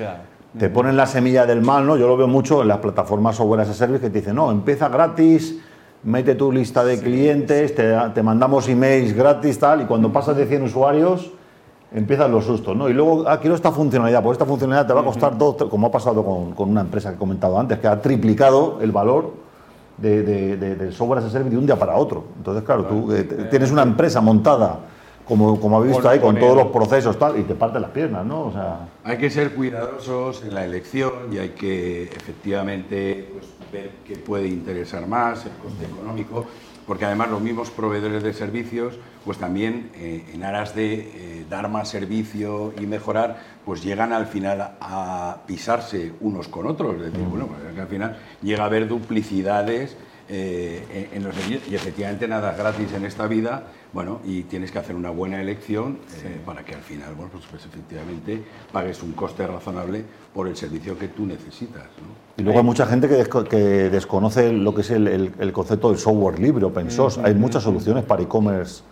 te 0.58 0.70
ponen 0.70 0.96
la 0.96 1.06
semilla 1.06 1.46
del 1.46 1.62
mal, 1.62 1.86
¿no? 1.86 1.96
yo 1.96 2.06
lo 2.06 2.16
veo 2.16 2.28
mucho 2.28 2.62
en 2.62 2.68
las 2.68 2.78
plataformas 2.78 3.36
software 3.36 3.60
as 3.60 3.70
a 3.70 3.74
service 3.74 4.00
que 4.00 4.10
te 4.10 4.18
dicen, 4.20 4.36
no, 4.36 4.50
empieza 4.50 4.88
gratis, 4.88 5.58
mete 6.04 6.34
tu 6.34 6.50
lista 6.50 6.84
de 6.84 6.98
clientes, 6.98 7.74
te, 7.74 8.22
mandamos 8.22 8.68
emails 8.68 9.12
gratis, 9.12 9.58
tal, 9.58 9.82
y 9.82 9.84
cuando 9.84 10.12
pasas 10.12 10.36
de 10.36 10.46
100 10.46 10.64
usuarios, 10.64 11.30
empiezan 11.92 12.32
los 12.32 12.44
sustos, 12.44 12.76
¿no? 12.76 12.88
Y 12.88 12.92
luego, 12.92 13.24
ah, 13.28 13.38
quiero 13.38 13.54
esta 13.54 13.70
funcionalidad, 13.70 14.22
pues 14.22 14.36
esta 14.36 14.46
funcionalidad 14.46 14.86
te 14.86 14.92
va 14.92 15.02
a 15.02 15.04
costar 15.04 15.36
dos, 15.36 15.56
como 15.70 15.86
ha 15.86 15.90
pasado 15.90 16.24
con, 16.24 16.70
una 16.70 16.80
empresa 16.80 17.10
que 17.10 17.16
he 17.16 17.18
comentado 17.18 17.58
antes, 17.58 17.78
que 17.78 17.86
ha 17.86 18.00
triplicado 18.00 18.78
el 18.80 18.90
valor 18.90 19.32
de, 19.98 20.56
del 20.56 20.92
software 20.92 21.20
as 21.20 21.26
a 21.26 21.30
service 21.30 21.50
de 21.50 21.58
un 21.58 21.66
día 21.66 21.76
para 21.76 21.96
otro. 21.96 22.24
Entonces, 22.36 22.64
claro, 22.64 22.86
tú 22.86 23.12
eh, 23.12 23.24
tienes 23.50 23.70
una 23.70 23.82
empresa 23.82 24.20
montada 24.20 24.80
como, 25.24 25.60
como 25.60 25.76
habéis 25.78 25.94
visto 25.94 26.08
ahí, 26.08 26.18
con 26.18 26.38
todos 26.38 26.56
los 26.56 26.66
procesos 26.68 27.18
tal, 27.18 27.38
y 27.38 27.42
te 27.42 27.54
parte 27.54 27.78
las 27.80 27.90
piernas, 27.90 28.24
¿no? 28.24 28.46
O 28.46 28.52
sea... 28.52 28.88
Hay 29.04 29.18
que 29.18 29.30
ser 29.30 29.54
cuidadosos 29.54 30.42
en 30.42 30.54
la 30.54 30.64
elección 30.64 31.12
y 31.32 31.38
hay 31.38 31.50
que 31.50 32.04
efectivamente 32.04 33.28
pues, 33.32 33.46
ver 33.72 33.90
qué 34.06 34.16
puede 34.16 34.48
interesar 34.48 35.06
más, 35.06 35.46
el 35.46 35.52
coste 35.52 35.84
económico, 35.84 36.46
porque 36.86 37.04
además 37.04 37.30
los 37.30 37.40
mismos 37.40 37.70
proveedores 37.70 38.22
de 38.22 38.32
servicios, 38.32 38.94
pues 39.24 39.38
también 39.38 39.90
eh, 39.94 40.24
en 40.34 40.42
aras 40.44 40.74
de 40.74 40.94
eh, 40.94 41.46
dar 41.48 41.68
más 41.68 41.88
servicio 41.88 42.74
y 42.80 42.86
mejorar, 42.86 43.38
pues 43.64 43.82
llegan 43.84 44.12
al 44.12 44.26
final 44.26 44.72
a 44.80 45.38
pisarse 45.46 46.12
unos 46.20 46.48
con 46.48 46.66
otros. 46.66 46.96
Es 46.96 47.12
decir, 47.12 47.26
bueno, 47.28 47.46
pues 47.46 47.78
al 47.78 47.86
final 47.86 48.18
llega 48.42 48.64
a 48.64 48.66
haber 48.66 48.88
duplicidades 48.88 49.96
eh, 50.34 51.10
en 51.12 51.22
los 51.22 51.34
y 51.68 51.74
efectivamente 51.74 52.26
nada 52.26 52.52
es 52.52 52.58
gratis 52.58 52.90
en 52.94 53.04
esta 53.04 53.26
vida, 53.26 53.64
bueno, 53.92 54.20
y 54.24 54.44
tienes 54.44 54.72
que 54.72 54.78
hacer 54.78 54.96
una 54.96 55.10
buena 55.10 55.38
elección 55.42 55.98
eh, 56.24 56.40
para 56.46 56.64
que 56.64 56.74
al 56.74 56.80
final, 56.80 57.14
bueno, 57.14 57.30
pues, 57.32 57.44
pues, 57.50 57.66
efectivamente 57.66 58.42
pagues 58.72 59.02
un 59.02 59.12
coste 59.12 59.46
razonable 59.46 60.02
por 60.32 60.48
el 60.48 60.56
servicio 60.56 60.98
que 60.98 61.08
tú 61.08 61.26
necesitas. 61.26 61.82
Y 62.38 62.42
luego 62.42 62.60
hay 62.60 62.64
mucha 62.64 62.86
gente 62.86 63.08
que, 63.08 63.28
que 63.46 63.58
desconoce 63.90 64.50
lo 64.54 64.74
que 64.74 64.80
es 64.80 64.90
el, 64.90 65.52
concepto 65.52 65.90
del 65.90 65.98
software 65.98 66.38
libre, 66.38 66.64
open 66.64 66.90
source. 66.90 67.20
Hay 67.22 67.34
muchas 67.34 67.62
soluciones 67.62 68.04
para 68.04 68.22
e-commerce 68.22 68.82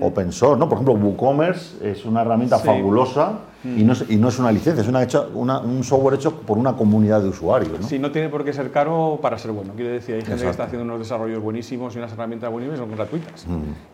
open 0.00 0.30
source, 0.30 0.60
¿no? 0.60 0.68
Por 0.68 0.78
ejemplo, 0.78 0.94
WooCommerce 0.94 1.90
es 1.90 2.04
una 2.04 2.22
herramienta 2.22 2.60
fabulosa 2.60 3.40
y, 3.64 3.82
no 3.82 3.92
es, 3.92 4.04
y, 4.08 4.16
no 4.16 4.28
es, 4.28 4.38
una 4.38 4.52
licencia, 4.52 4.82
es 4.82 4.88
una 4.88 5.02
hecha, 5.02 5.22
una, 5.34 5.60
un 5.60 5.82
software 5.82 6.14
hecho 6.14 6.40
por 6.40 6.58
una 6.58 6.74
comunidad 6.74 7.22
de 7.22 7.28
usuarios. 7.28 7.80
¿no? 7.80 7.86
Sí, 7.86 7.98
no 7.98 8.10
tiene 8.10 8.28
por 8.28 8.44
qué 8.44 8.52
ser 8.52 8.70
caro 8.70 9.18
para 9.22 9.38
ser 9.38 9.52
bueno. 9.52 9.72
Quiero 9.74 9.90
decir, 9.90 10.16
hay 10.16 10.22
gente 10.22 10.44
que 10.44 10.50
está 10.50 10.64
haciendo 10.64 10.84
unos 10.84 10.98
desarrollos 10.98 11.42
buenísimos 11.42 11.94
y 11.94 11.98
unas 11.98 12.12
herramientas 12.12 12.50
buenísimas 12.50 12.80
son 12.80 12.90
gratuitas. 12.92 13.46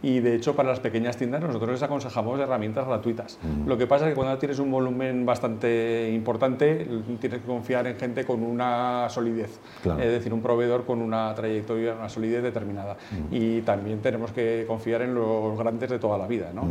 Y 0.02 0.20
de 0.20 0.34
hecho, 0.34 0.56
para 0.56 0.70
las 0.70 0.80
pequeñas 0.80 1.16
tiendas 1.16 1.40
nosotros 1.40 1.70
les 1.70 1.82
aconsejamos 1.82 2.40
herramientas 2.40 2.86
gratuitas. 2.86 3.38
Lo 3.66 3.78
que 3.78 3.86
pasa 3.86 4.06
es 4.06 4.10
que 4.10 4.16
cuando 4.16 4.36
tienes 4.38 4.58
un 4.58 4.70
volumen 4.70 5.24
bastante 5.24 6.10
importante, 6.12 6.86
tienes 7.20 7.40
que 7.40 7.46
confiar 7.46 7.86
en 7.86 7.96
gente 7.96 8.24
con 8.24 8.42
una 8.42 9.08
solidez. 9.08 9.60
Es 9.84 10.10
decir, 10.10 10.32
un 10.32 10.42
proveedor 10.42 10.84
con 10.84 11.00
una 11.00 11.34
trayectoria, 11.34 11.94
una 11.94 12.08
solidez 12.08 12.42
determinada. 12.42 12.96
Y 13.30 13.60
también 13.62 14.00
tenemos 14.00 14.32
que 14.32 14.64
confiar 14.66 15.02
en 15.02 15.14
los 15.14 15.58
grandes 15.58 15.90
de 15.90 15.98
toda 15.98 16.18
la 16.18 16.26
vida. 16.26 16.50
¿no? 16.54 16.62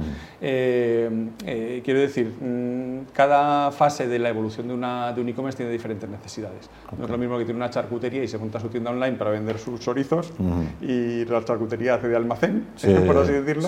Eh, 0.41 1.10
eh, 1.46 1.82
quiero 1.84 2.00
decir, 2.00 2.27
mm, 2.39 2.88
cada 3.13 3.72
fase 3.72 4.08
de 4.08 4.19
la 4.19 4.29
evolución 4.29 4.67
de, 4.67 4.74
una, 4.74 5.13
de 5.13 5.22
un 5.22 5.29
e-commerce 5.29 5.58
tiene 5.58 5.72
diferentes 5.72 6.10
necesidades. 6.10 6.69
No 6.98 7.05
es 7.05 7.10
lo 7.10 7.17
mismo 7.17 7.38
que 7.38 7.46
tiene 7.46 7.58
una 7.58 7.69
charcutería 7.69 8.24
y 8.24 8.27
se 8.27 8.38
monta 8.38 8.60
su 8.60 8.69
tienda 8.69 8.91
online 8.91 9.17
para 9.17 9.31
vender 9.31 9.58
sus 9.58 9.79
chorizos 9.79 10.31
y 10.81 11.25
la 11.25 11.43
charcutería 11.43 11.96
hace 11.96 12.08
de 12.08 12.15
almacén, 12.15 12.67
por 13.05 13.17
así 13.17 13.34
decirlo, 13.34 13.67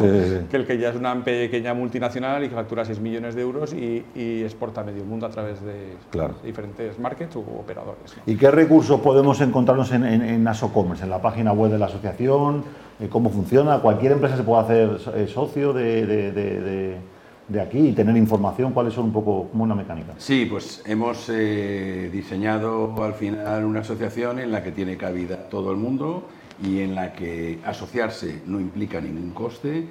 que 0.49 0.57
el 0.57 0.65
que 0.65 0.77
ya 0.77 0.89
es 0.89 0.95
una 0.95 1.23
pequeña 1.23 1.73
multinacional 1.73 2.43
y 2.43 2.49
que 2.49 2.55
factura 2.55 2.85
6 2.85 2.99
millones 2.99 3.35
de 3.35 3.41
euros 3.41 3.73
y, 3.73 4.03
exporta 4.41 4.81
a 4.81 4.83
medio 4.83 5.05
mundo 5.05 5.25
a 5.25 5.29
través 5.29 5.61
de 5.61 5.95
diferentes 6.43 6.97
markets 6.99 7.35
u 7.35 7.39
operadores. 7.39 8.15
¿Y 8.25 8.35
qué 8.35 8.49
recursos 8.51 8.99
podemos 9.01 9.39
encontrarnos 9.41 9.91
en, 9.91 10.05
en, 10.05 10.21
en 10.21 10.47
Asocommerce, 10.47 11.03
en 11.03 11.09
la 11.09 11.21
página 11.21 11.53
web 11.53 11.71
de 11.71 11.77
la 11.77 11.85
asociación? 11.85 12.63
Eh, 13.01 13.09
¿Cómo 13.09 13.29
funciona? 13.31 13.79
¿Cualquier 13.79 14.11
empresa 14.11 14.37
se 14.37 14.43
puede 14.43 14.61
hacer 14.61 14.97
eh, 15.15 15.27
socio 15.27 15.73
de, 15.73 16.97
aquí 17.59 17.79
y 17.79 17.91
tener 17.93 18.15
información? 18.15 18.71
¿Cuáles 18.71 18.93
son 18.93 19.05
un 19.05 19.13
poco 19.13 19.47
como 19.49 19.63
una 19.63 19.75
mecánica? 19.75 20.13
Sí, 20.17 20.45
pues 20.45 20.81
hemos 20.85 21.27
eh, 21.29 22.09
diseñado 22.11 22.93
al 23.03 23.13
final 23.15 23.65
una 23.65 23.81
asociación 23.81 24.39
en 24.39 24.51
la 24.51 24.63
que 24.63 24.71
tiene 24.71 24.95
cabida 24.95 25.49
todo 25.49 25.71
el 25.71 25.77
mundo 25.77 26.27
y 26.63 26.79
en 26.79 26.95
la 26.95 27.13
que 27.13 27.59
asociarse 27.65 28.43
no 28.45 28.59
implica 28.59 29.01
ningún 29.01 29.31
coste 29.31 29.87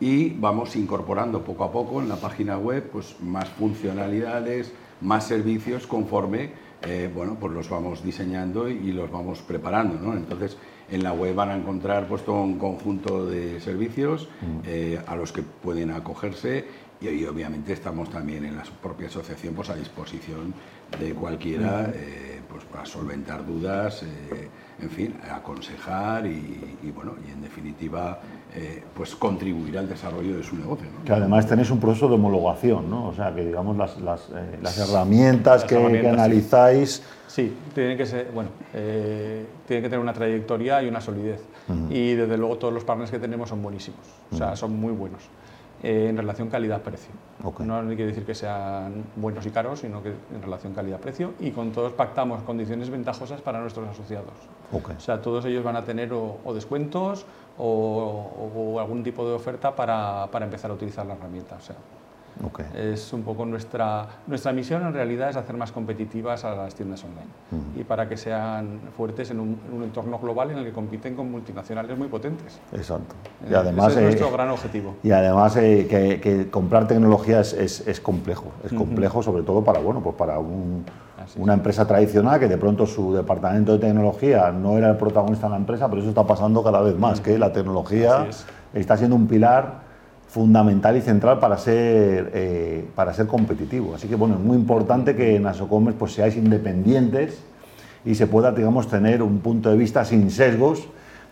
y 0.00 0.30
vamos 0.30 0.76
incorporando 0.76 1.42
poco 1.42 1.64
a 1.64 1.72
poco 1.72 2.00
en 2.00 2.08
la 2.08 2.16
página 2.16 2.56
web 2.58 2.88
pues 2.92 3.16
más 3.20 3.48
funcionalidades, 3.48 4.72
más 5.00 5.26
servicios 5.26 5.86
conforme 5.86 6.50
eh, 6.84 7.08
bueno, 7.14 7.36
pues 7.38 7.52
los 7.52 7.68
vamos 7.68 8.02
diseñando 8.02 8.68
y 8.68 8.92
los 8.92 9.10
vamos 9.10 9.40
preparando. 9.40 9.98
¿no? 10.00 10.14
Entonces, 10.14 10.56
en 10.90 11.02
la 11.02 11.12
web 11.12 11.34
van 11.34 11.50
a 11.50 11.56
encontrar 11.56 12.08
pues, 12.08 12.24
todo 12.24 12.42
un 12.42 12.58
conjunto 12.58 13.26
de 13.26 13.60
servicios 13.60 14.28
eh, 14.66 15.00
a 15.06 15.14
los 15.14 15.32
que 15.32 15.42
pueden 15.42 15.92
acogerse 15.92 16.64
y, 17.08 17.24
obviamente 17.24 17.72
estamos 17.72 18.10
también 18.10 18.44
en 18.44 18.56
la 18.56 18.64
propia 18.82 19.08
asociación 19.08 19.54
pues, 19.54 19.70
a 19.70 19.74
disposición 19.74 20.54
de 20.98 21.14
cualquiera 21.14 21.90
eh, 21.94 22.40
pues, 22.48 22.64
para 22.64 22.84
solventar 22.84 23.46
dudas 23.46 24.04
en 24.82 24.90
fin, 24.90 25.14
aconsejar 25.30 26.26
y, 26.26 26.92
bueno, 26.94 27.14
y 27.26 27.30
en 27.30 27.40
definitiva, 27.40 28.18
eh, 28.54 28.82
pues 28.94 29.14
contribuir 29.14 29.78
al 29.78 29.88
desarrollo 29.88 30.36
de 30.36 30.42
su 30.42 30.56
negocio. 30.56 30.88
Que 31.04 31.12
además 31.12 31.46
tenéis 31.46 31.70
un 31.70 31.78
proceso 31.78 32.08
de 32.08 32.14
homologación, 32.14 32.90
¿no? 32.90 33.06
O 33.06 33.14
sea, 33.14 33.32
que 33.32 33.44
digamos 33.44 33.76
las, 33.76 34.00
las, 34.00 34.28
eh, 34.30 34.82
herramientas, 34.82 35.64
que, 35.64 35.76
analizáis... 35.76 37.02
Sí. 37.28 37.54
tienen 37.74 37.96
que 37.96 38.04
ser, 38.04 38.30
bueno, 38.34 38.50
eh, 38.74 39.46
tienen 39.66 39.82
que 39.82 39.88
tener 39.88 40.00
una 40.00 40.12
trayectoria 40.12 40.82
y 40.82 40.88
una 40.88 41.00
solidez. 41.00 41.40
Y 41.88 42.14
desde 42.14 42.36
luego 42.36 42.58
todos 42.58 42.74
los 42.74 42.84
partners 42.84 43.10
que 43.10 43.18
tenemos 43.18 43.48
son 43.48 43.62
buenísimos, 43.62 44.00
o 44.30 44.36
sea, 44.36 44.56
son 44.56 44.78
muy 44.78 44.92
buenos. 44.92 45.22
Eh, 45.82 46.08
en 46.10 46.16
relación 46.16 46.48
calidad-precio. 46.48 47.10
No 47.42 47.86
quiere 47.88 48.06
decir 48.06 48.24
que 48.24 48.36
sean 48.36 49.04
buenos 49.16 49.44
y 49.46 49.50
caros, 49.50 49.80
sino 49.80 50.00
que 50.00 50.10
en 50.10 50.40
relación 50.40 50.72
calidad-precio 50.74 51.32
y 51.40 51.50
con 51.50 51.72
todos 51.72 51.92
pactamos 51.92 52.42
condiciones 52.44 52.88
ventajosas 52.88 53.40
para 53.40 53.60
nuestros 53.60 53.88
asociados. 53.88 54.32
O 54.72 55.00
sea, 55.00 55.20
todos 55.20 55.44
ellos 55.44 55.64
van 55.64 55.74
a 55.74 55.84
tener 55.84 56.12
o, 56.12 56.54
descuentos 56.54 57.26
o, 57.58 58.78
algún 58.78 59.02
tipo 59.02 59.26
de 59.26 59.34
oferta 59.34 59.74
para, 59.74 60.28
para, 60.30 60.44
empezar 60.44 60.70
a 60.70 60.74
utilizar 60.74 61.04
la 61.04 61.14
herramienta. 61.14 61.56
O 61.56 61.60
sea, 61.60 61.76
es 62.74 63.12
un 63.12 63.22
poco 63.22 63.44
nuestra, 63.44 64.06
nuestra 64.26 64.52
misión 64.52 64.82
en 64.82 64.92
realidad 64.92 65.30
es 65.30 65.36
hacer 65.36 65.56
más 65.56 65.72
competitivas 65.72 66.44
a 66.44 66.54
las 66.54 66.74
tiendas 66.74 67.04
online. 67.04 67.72
Y 67.76 67.84
para 67.84 68.08
que 68.08 68.16
sean 68.16 68.80
fuertes 68.96 69.30
en 69.30 69.40
un, 69.40 69.58
entorno 69.82 70.18
global 70.18 70.50
en 70.50 70.58
el 70.58 70.64
que 70.64 70.72
compiten 70.72 71.14
con 71.14 71.30
multinacionales 71.30 71.96
muy 71.96 72.08
potentes. 72.08 72.60
Exacto. 72.72 73.14
Y 73.48 73.54
además, 73.54 73.92
Ese 73.92 74.00
es 74.00 74.04
nuestro 74.04 74.28
eh, 74.28 74.32
gran 74.32 74.50
objetivo. 74.50 74.96
Y 75.02 75.10
además 75.10 75.56
eh, 75.56 75.86
que, 75.88 76.50
comprar 76.50 76.86
tecnología 76.86 77.40
es, 77.40 77.52
es, 77.52 78.00
complejo, 78.00 78.52
es 78.64 78.72
complejo 78.72 79.22
sobre 79.22 79.42
todo 79.42 79.62
para, 79.62 79.80
bueno, 79.80 80.00
pues 80.02 80.16
para 80.16 80.38
una 80.38 81.54
empresa 81.54 81.86
tradicional 81.86 82.40
que 82.40 82.48
de 82.48 82.58
pronto 82.58 82.86
su 82.86 83.14
departamento 83.14 83.72
de 83.72 83.78
tecnología 83.78 84.50
no 84.50 84.78
era 84.78 84.90
el 84.90 84.96
protagonista 84.96 85.46
de 85.46 85.52
la 85.52 85.58
empresa, 85.58 85.88
pero 85.88 86.00
eso 86.00 86.10
está 86.10 86.26
pasando 86.26 86.62
cada 86.62 86.80
vez 86.80 86.98
más, 86.98 87.20
que 87.20 87.38
la 87.38 87.52
tecnología 87.52 88.26
está 88.72 88.96
siendo 88.96 89.16
un 89.16 89.26
pilar 89.26 89.91
fundamental 90.32 90.96
y 90.96 91.02
central 91.02 91.38
para 91.40 91.58
ser, 91.58 92.30
eh, 92.32 92.86
para 92.94 93.12
ser 93.12 93.26
competitivo. 93.26 93.94
Así 93.94 94.08
que 94.08 94.14
bueno, 94.14 94.36
es 94.36 94.40
muy 94.40 94.56
importante 94.56 95.14
que 95.14 95.36
en 95.36 95.46
Asocommerce 95.46 95.98
pues, 95.98 96.14
seáis 96.14 96.36
independientes 96.36 97.38
y 98.06 98.14
se 98.14 98.26
pueda, 98.26 98.50
digamos, 98.50 98.88
tener 98.88 99.22
un 99.22 99.40
punto 99.40 99.70
de 99.70 99.76
vista 99.76 100.06
sin 100.06 100.30
sesgos 100.30 100.88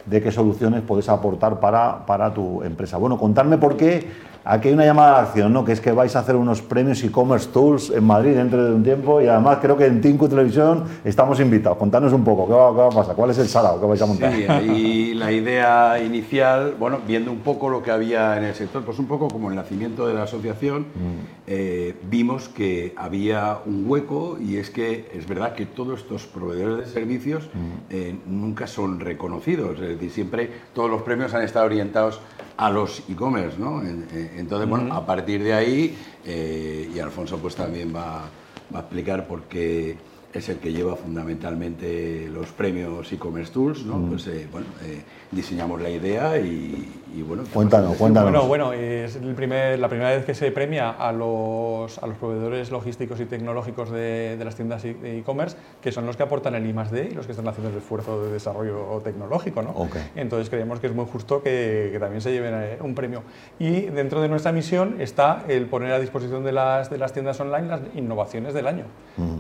de 0.07 0.23
qué 0.23 0.31
soluciones 0.31 0.83
puedes 0.83 1.09
aportar 1.09 1.61
para, 1.61 2.05
para 2.07 2.33
tu 2.33 2.63
empresa. 2.63 2.97
Bueno, 2.97 3.19
contarme 3.19 3.59
por 3.59 3.77
qué 3.77 4.31
Aquí 4.45 4.69
hay 4.69 4.75
una 4.75 4.87
llamada 4.87 5.17
de 5.17 5.29
acción, 5.29 5.53
¿no? 5.53 5.65
que 5.65 5.73
es 5.73 5.81
que 5.81 5.93
vais 5.93 6.17
a 6.17 6.21
hacer 6.21 6.35
unos 6.35 6.63
premios 6.63 7.05
e-commerce 7.05 7.51
tools 7.53 7.91
en 7.91 8.03
Madrid 8.05 8.35
dentro 8.35 8.65
de 8.65 8.73
un 8.73 8.83
tiempo 8.83 9.21
y 9.21 9.27
además 9.27 9.59
creo 9.61 9.77
que 9.77 9.85
en 9.85 10.01
Tinku 10.01 10.29
Televisión 10.29 10.85
estamos 11.05 11.39
invitados. 11.41 11.77
Contanos 11.77 12.11
un 12.15 12.25
poco, 12.25 12.47
¿qué 12.47 12.55
va, 12.55 12.87
a 12.87 12.91
pasar? 12.91 13.15
¿Cuál 13.15 13.31
es 13.31 13.39
el 13.39 13.49
salado 13.49 13.79
que 13.79 13.87
vais 13.87 14.01
a 14.01 14.07
montar? 14.07 14.33
Sí, 14.33 14.47
y 14.73 15.15
la 15.15 15.31
idea 15.31 16.03
inicial, 16.03 16.75
bueno, 16.79 17.01
viendo 17.07 17.31
un 17.31 17.41
poco 17.41 17.69
lo 17.69 17.83
que 17.83 17.91
había 17.91 18.39
en 18.39 18.45
el 18.45 18.55
sector, 18.55 18.83
pues 18.83 18.99
un 18.99 19.07
poco 19.07 19.29
como 19.29 19.51
el 19.51 19.57
nacimiento 19.57 20.07
de 20.07 20.15
la 20.15 20.23
asociación, 20.23 20.83
mm. 20.83 21.43
eh, 21.47 21.97
vimos 22.11 22.49
que 22.49 22.95
había 22.97 23.59
un 23.67 23.85
hueco 23.87 24.39
y 24.41 24.57
es 24.57 24.71
que 24.71 25.11
es 25.13 25.29
verdad 25.29 25.53
que 25.53 25.67
todos 25.67 26.01
estos 26.01 26.27
proveedores 26.27 26.87
de 26.87 26.93
servicios 26.93 27.45
mm. 27.53 27.91
eh, 27.91 28.17
nunca 28.27 28.67
son 28.67 29.01
reconocidos, 29.01 29.81
es 29.91 29.97
decir, 29.99 30.11
siempre 30.11 30.51
todos 30.75 30.91
los 30.91 31.03
premios 31.03 31.35
han 31.35 31.43
estado 31.43 31.67
orientados 31.67 32.21
a 32.57 32.71
los 32.71 33.03
e-commerce, 33.09 33.59
¿no? 33.59 33.83
Entonces, 33.83 34.69
bueno, 34.69 34.95
a 34.95 35.07
partir 35.07 35.43
de 35.43 35.55
ahí, 35.55 35.97
eh, 36.27 36.91
y 36.95 36.99
Alfonso 36.99 37.39
pues 37.39 37.55
también 37.55 37.95
va, 37.95 38.29
va, 38.75 38.79
a 38.79 38.83
explicar 38.83 39.27
por 39.27 39.45
qué 39.45 39.97
es 40.33 40.49
el 40.49 40.59
que 40.59 40.73
lleva 40.73 40.95
fundamentalmente 40.95 42.29
los 42.33 42.53
premios 42.53 43.11
e-commerce 43.13 43.53
tools, 43.53 43.85
¿no? 43.85 43.99
Pues 44.09 44.27
eh, 44.27 44.47
bueno, 44.51 44.67
eh, 44.85 45.03
diseñamos 45.31 45.81
la 45.81 45.91
idea 45.91 46.39
y, 46.39 47.00
bueno. 47.23 47.45
Cuéntanos, 47.53 47.97
cuéntanos. 47.97 48.31
Bueno, 48.31 48.47
bueno, 48.47 48.73
es 48.73 49.17
el 49.17 49.35
primer, 49.35 49.79
la 49.79 49.89
primera 49.89 50.11
vez 50.11 50.25
que 50.25 50.35
se 50.35 50.51
premia 50.51 50.91
a 50.91 51.13
los, 51.13 51.99
a 51.99 52.07
los 52.07 52.17
proveedores 52.17 52.71
logísticos 52.71 53.21
y 53.21 53.25
tecnológicos 53.25 53.91
de, 53.91 54.37
de 54.37 54.45
las 54.45 54.57
tiendas 54.57 54.83
de 54.83 55.19
e-commerce, 55.19 55.57
que 55.83 55.93
son 55.93 56.07
los 56.07 56.17
que 56.17 56.23
aportan 56.23 56.55
el 56.55 56.67
I 56.67 56.73
+D 56.73 57.09
y 57.11 57.15
los 57.15 57.27
que 57.27 57.33
están 57.33 57.49
haciendo 57.49 57.71
el 57.71 57.79
esfuerzo 57.79 58.25
de 58.25 58.33
desarrollo 58.33 59.01
tecnológico, 59.05 59.63
¿no? 59.63 59.89
Entonces 60.15 60.49
creemos 60.51 60.81
que 60.81 60.87
es 60.87 60.95
muy 60.95 61.07
justo 61.07 61.43
que, 61.43 61.91
que, 61.93 61.99
también 61.99 62.21
se 62.21 62.33
lleven 62.33 62.55
eh, 62.55 62.79
un 62.81 62.95
premio. 62.95 63.23
Y 63.59 63.83
dentro 63.83 64.21
de 64.21 64.29
nuestra 64.29 64.53
misión 64.53 65.01
está 65.01 65.45
el 65.49 65.67
poner 65.67 65.93
a 65.93 65.99
disposición 65.99 66.45
de 66.45 66.53
las, 66.53 66.91
de 66.91 66.99
las 66.99 67.13
tiendas 67.13 67.41
online 67.41 67.69
las 67.69 67.81
innovaciones 67.95 68.55
del 68.55 68.67
año. 68.67 68.85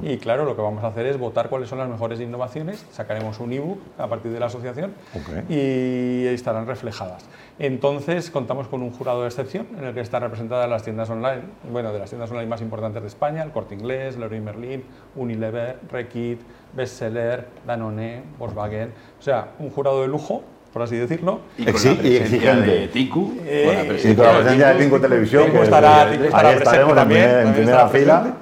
Y 0.03 0.19
claro, 0.19 0.45
lo 0.45 0.57
que 0.57 0.63
vamos 0.63 0.85
a 0.85 0.89
hacer 0.89 1.07
es 1.07 1.19
votar 1.19 1.49
cuáles 1.49 1.71
son 1.71 1.79
las 1.79 1.89
mejores 1.89 2.21
innovaciones, 2.21 2.85
sacaremos 2.93 3.41
un 3.41 3.53
ebook 3.53 3.79
a 3.97 4.09
partir 4.09 4.31
de 4.31 4.39
la 4.39 4.47
asociación 4.47 4.93
y 5.49 6.27
estarán 6.27 6.67
reflejadas. 6.67 7.25
Entonces 7.61 8.31
contamos 8.31 8.69
con 8.69 8.81
un 8.81 8.91
jurado 8.91 9.21
de 9.21 9.29
excepción 9.29 9.67
en 9.79 9.85
el 9.85 9.93
que 9.93 10.01
están 10.01 10.23
representadas 10.23 10.67
las 10.69 10.83
tiendas 10.83 11.11
online, 11.11 11.43
bueno, 11.71 11.93
de 11.93 11.99
las 11.99 12.09
tiendas 12.09 12.31
online 12.31 12.49
más 12.49 12.63
importantes 12.63 13.03
de 13.03 13.09
España, 13.09 13.43
el 13.43 13.51
Corte 13.51 13.75
Inglés, 13.75 14.17
Leroy 14.17 14.41
Merlin, 14.41 14.83
Unilever, 15.15 15.79
Rekit, 15.93 16.41
Bestseller, 16.75 17.49
Danone, 17.67 18.23
Volkswagen, 18.39 18.95
o 19.19 19.23
sea, 19.23 19.49
un 19.59 19.69
jurado 19.69 20.01
de 20.01 20.09
lujo 20.09 20.43
por 20.73 20.83
así 20.83 20.97
decirlo. 20.97 21.41
Y 21.59 21.65
con 21.65 21.85
la 21.85 22.55
de 22.61 22.89
Tinku, 22.89 23.35
eh, 23.45 23.65
con 23.67 23.75
la 23.75 24.33
presencia, 24.33 24.69
de 24.69 24.79
Tinku 24.79 24.99
Televisión, 25.01 25.45
Tinku 25.47 25.63
estará, 25.63 26.09
ahí 26.09 26.57
estaremos 26.57 26.95
también, 26.95 27.29
en 27.41 27.53
primera 27.53 27.89
fila. 27.89 28.37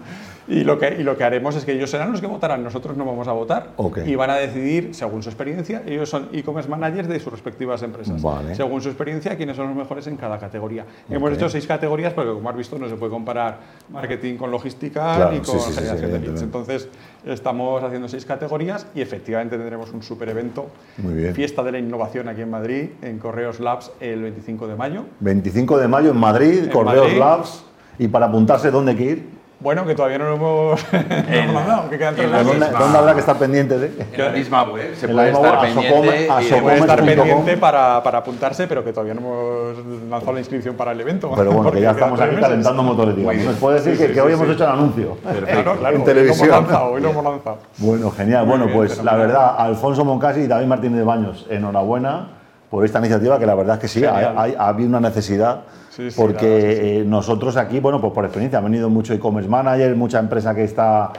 Y 0.48 0.64
lo, 0.64 0.78
que, 0.78 0.96
y 0.98 1.02
lo 1.02 1.16
que 1.16 1.24
haremos 1.24 1.54
es 1.56 1.66
que 1.66 1.72
ellos 1.72 1.90
serán 1.90 2.10
los 2.10 2.22
que 2.22 2.26
votarán, 2.26 2.64
nosotros 2.64 2.96
no 2.96 3.04
vamos 3.04 3.28
a 3.28 3.32
votar. 3.32 3.72
Y 4.06 4.14
van 4.14 4.30
a 4.30 4.36
decidir, 4.36 4.94
según 4.94 5.22
su 5.22 5.28
experiencia, 5.28 5.82
ellos 5.86 6.08
son 6.08 6.30
e-commerce 6.32 6.70
managers 6.70 7.06
de 7.06 7.20
sus 7.20 7.30
respectivas 7.30 7.82
empresas. 7.82 8.22
Vale. 8.22 8.54
Según 8.54 8.80
su 8.80 8.88
experiencia, 8.88 9.36
quiénes 9.36 9.56
son 9.56 9.68
los 9.68 9.76
mejores 9.76 10.06
en 10.06 10.16
cada 10.16 10.38
categoría. 10.38 10.86
Hemos 11.10 11.32
hecho 11.32 11.50
seis 11.50 11.66
categorías 11.66 12.14
porque, 12.14 12.32
como 12.32 12.48
has 12.48 12.56
visto, 12.56 12.78
no 12.78 12.88
se 12.88 12.96
puede 12.96 13.10
comparar 13.10 13.58
marketing 13.90 14.36
con 14.36 14.50
logística 14.50 15.16
Claro, 15.16 15.32
sí, 15.32 15.40
con 15.40 15.60
sí, 15.60 15.66
sí, 15.66 15.68
sí, 15.70 15.74
generación 15.80 16.10
de 16.12 16.18
leads. 16.18 16.40
evidentemente. 16.42 16.44
Entonces, 16.44 16.88
estamos 17.26 17.82
haciendo 17.84 18.08
seis 18.08 18.24
categorías 18.24 18.86
y 18.94 19.02
efectivamente 19.02 19.56
tendremos 19.58 19.92
un 19.92 20.02
super 20.02 20.30
evento, 20.30 20.68
Muy 20.96 21.12
bien. 21.14 21.34
Fiesta 21.34 21.62
de 21.62 21.72
la 21.72 21.78
Innovación 21.78 22.26
aquí 22.28 22.40
en 22.40 22.50
Madrid, 22.50 22.90
en 23.02 23.18
Correos 23.18 23.60
Labs, 23.60 23.92
el 24.00 24.22
25 24.22 24.66
de 24.66 24.76
mayo. 24.76 25.04
25 25.20 25.76
de 25.78 25.88
mayo 25.88 26.10
en 26.12 26.16
Madrid, 26.16 26.64
En 26.64 26.70
Correos 26.70 27.04
Madrid. 27.04 27.18
Labs. 27.18 27.64
Y 27.98 28.08
para 28.08 28.26
apuntarse, 28.26 28.70
¿dónde 28.70 28.92
hay 28.92 28.96
que 28.96 29.04
ir? 29.04 29.37
Bueno, 29.60 29.84
que 29.84 29.96
todavía 29.96 30.18
no 30.18 30.26
lo 30.26 30.34
hemos 30.36 30.80
hemos 30.92 31.52
mandado, 31.54 31.90
que 31.90 31.98
quedan 31.98 32.14
tres 32.14 32.30
la 32.30 32.36
meses. 32.38 32.52
¿Dónde, 32.52 32.66
misma- 32.66 32.78
dónde 32.78 32.98
habrá 32.98 33.14
que 33.14 33.20
estar 33.20 33.36
pendiente 33.38 33.76
de? 33.78 33.86
En 34.12 34.24
la 34.24 34.30
misma 34.30 34.62
web 34.62 34.94
se 34.94 35.08
puede 35.08 35.30
estar 35.32 35.60
pendiente. 35.60 35.96
Socome- 36.28 36.30
a 36.30 36.42
y 36.42 36.60
Puede 36.60 36.78
estar 36.78 37.04
pendiente 37.04 37.56
para, 37.56 38.00
para 38.04 38.18
apuntarse, 38.18 38.68
pero 38.68 38.84
que 38.84 38.92
todavía 38.92 39.14
no 39.14 39.20
hemos 39.20 40.08
lanzado 40.10 40.32
la 40.34 40.38
inscripción 40.38 40.76
para 40.76 40.92
el 40.92 41.00
evento. 41.00 41.32
Pero 41.34 41.50
bueno, 41.50 41.72
que 41.72 41.80
ya 41.80 41.90
estamos 41.90 42.20
aquí 42.20 42.36
calentando 42.36 42.82
motores, 42.84 43.16
digamos. 43.16 43.44
Nos 43.44 43.56
puede 43.56 43.76
decir 43.78 43.94
Sí, 43.96 43.98
que, 44.02 44.08
sí, 44.08 44.14
que 44.14 44.20
hoy 44.20 44.28
sí, 44.28 44.34
hemos 44.34 44.46
sí. 44.46 44.52
hecho 44.52 44.64
el 44.64 44.70
anuncio. 44.70 45.16
Claro, 45.22 45.76
claro, 45.78 45.96
en 45.96 46.00
hoy 46.02 46.06
televisión. 46.06 46.48
Lo 46.48 46.54
hemos 46.54 46.68
lanzado, 46.70 46.92
hoy 46.92 47.00
lo 47.00 47.10
hemos 47.10 47.24
lanzado. 47.24 47.58
Bueno, 47.78 48.10
genial. 48.12 48.42
Muy 48.46 48.50
bueno, 48.50 48.64
bien, 48.66 48.76
pues 48.76 49.02
la 49.02 49.16
verdad, 49.16 49.54
Alfonso 49.58 50.04
Moncasi 50.04 50.40
y 50.42 50.46
David 50.46 50.66
Martínez 50.66 51.04
Baños, 51.04 51.46
enhorabuena 51.50 52.28
por 52.70 52.84
esta 52.84 53.00
iniciativa, 53.00 53.40
que 53.40 53.46
la 53.46 53.56
verdad 53.56 53.74
es 53.74 53.80
que 53.80 53.88
sí, 53.88 54.04
ha 54.04 54.44
habido 54.68 54.88
una 54.88 55.00
necesidad. 55.00 55.62
Sí, 55.98 56.12
sí, 56.12 56.16
porque 56.16 57.00
eh, 57.00 57.04
nosotros 57.04 57.56
aquí, 57.56 57.80
bueno, 57.80 58.00
pues 58.00 58.12
por 58.12 58.24
experiencia, 58.24 58.60
han 58.60 58.64
venido 58.66 58.88
mucho 58.88 59.12
e-commerce 59.14 59.50
manager, 59.50 59.96
mucha 59.96 60.20
empresa 60.20 60.54
que 60.54 60.62
está 60.62 61.10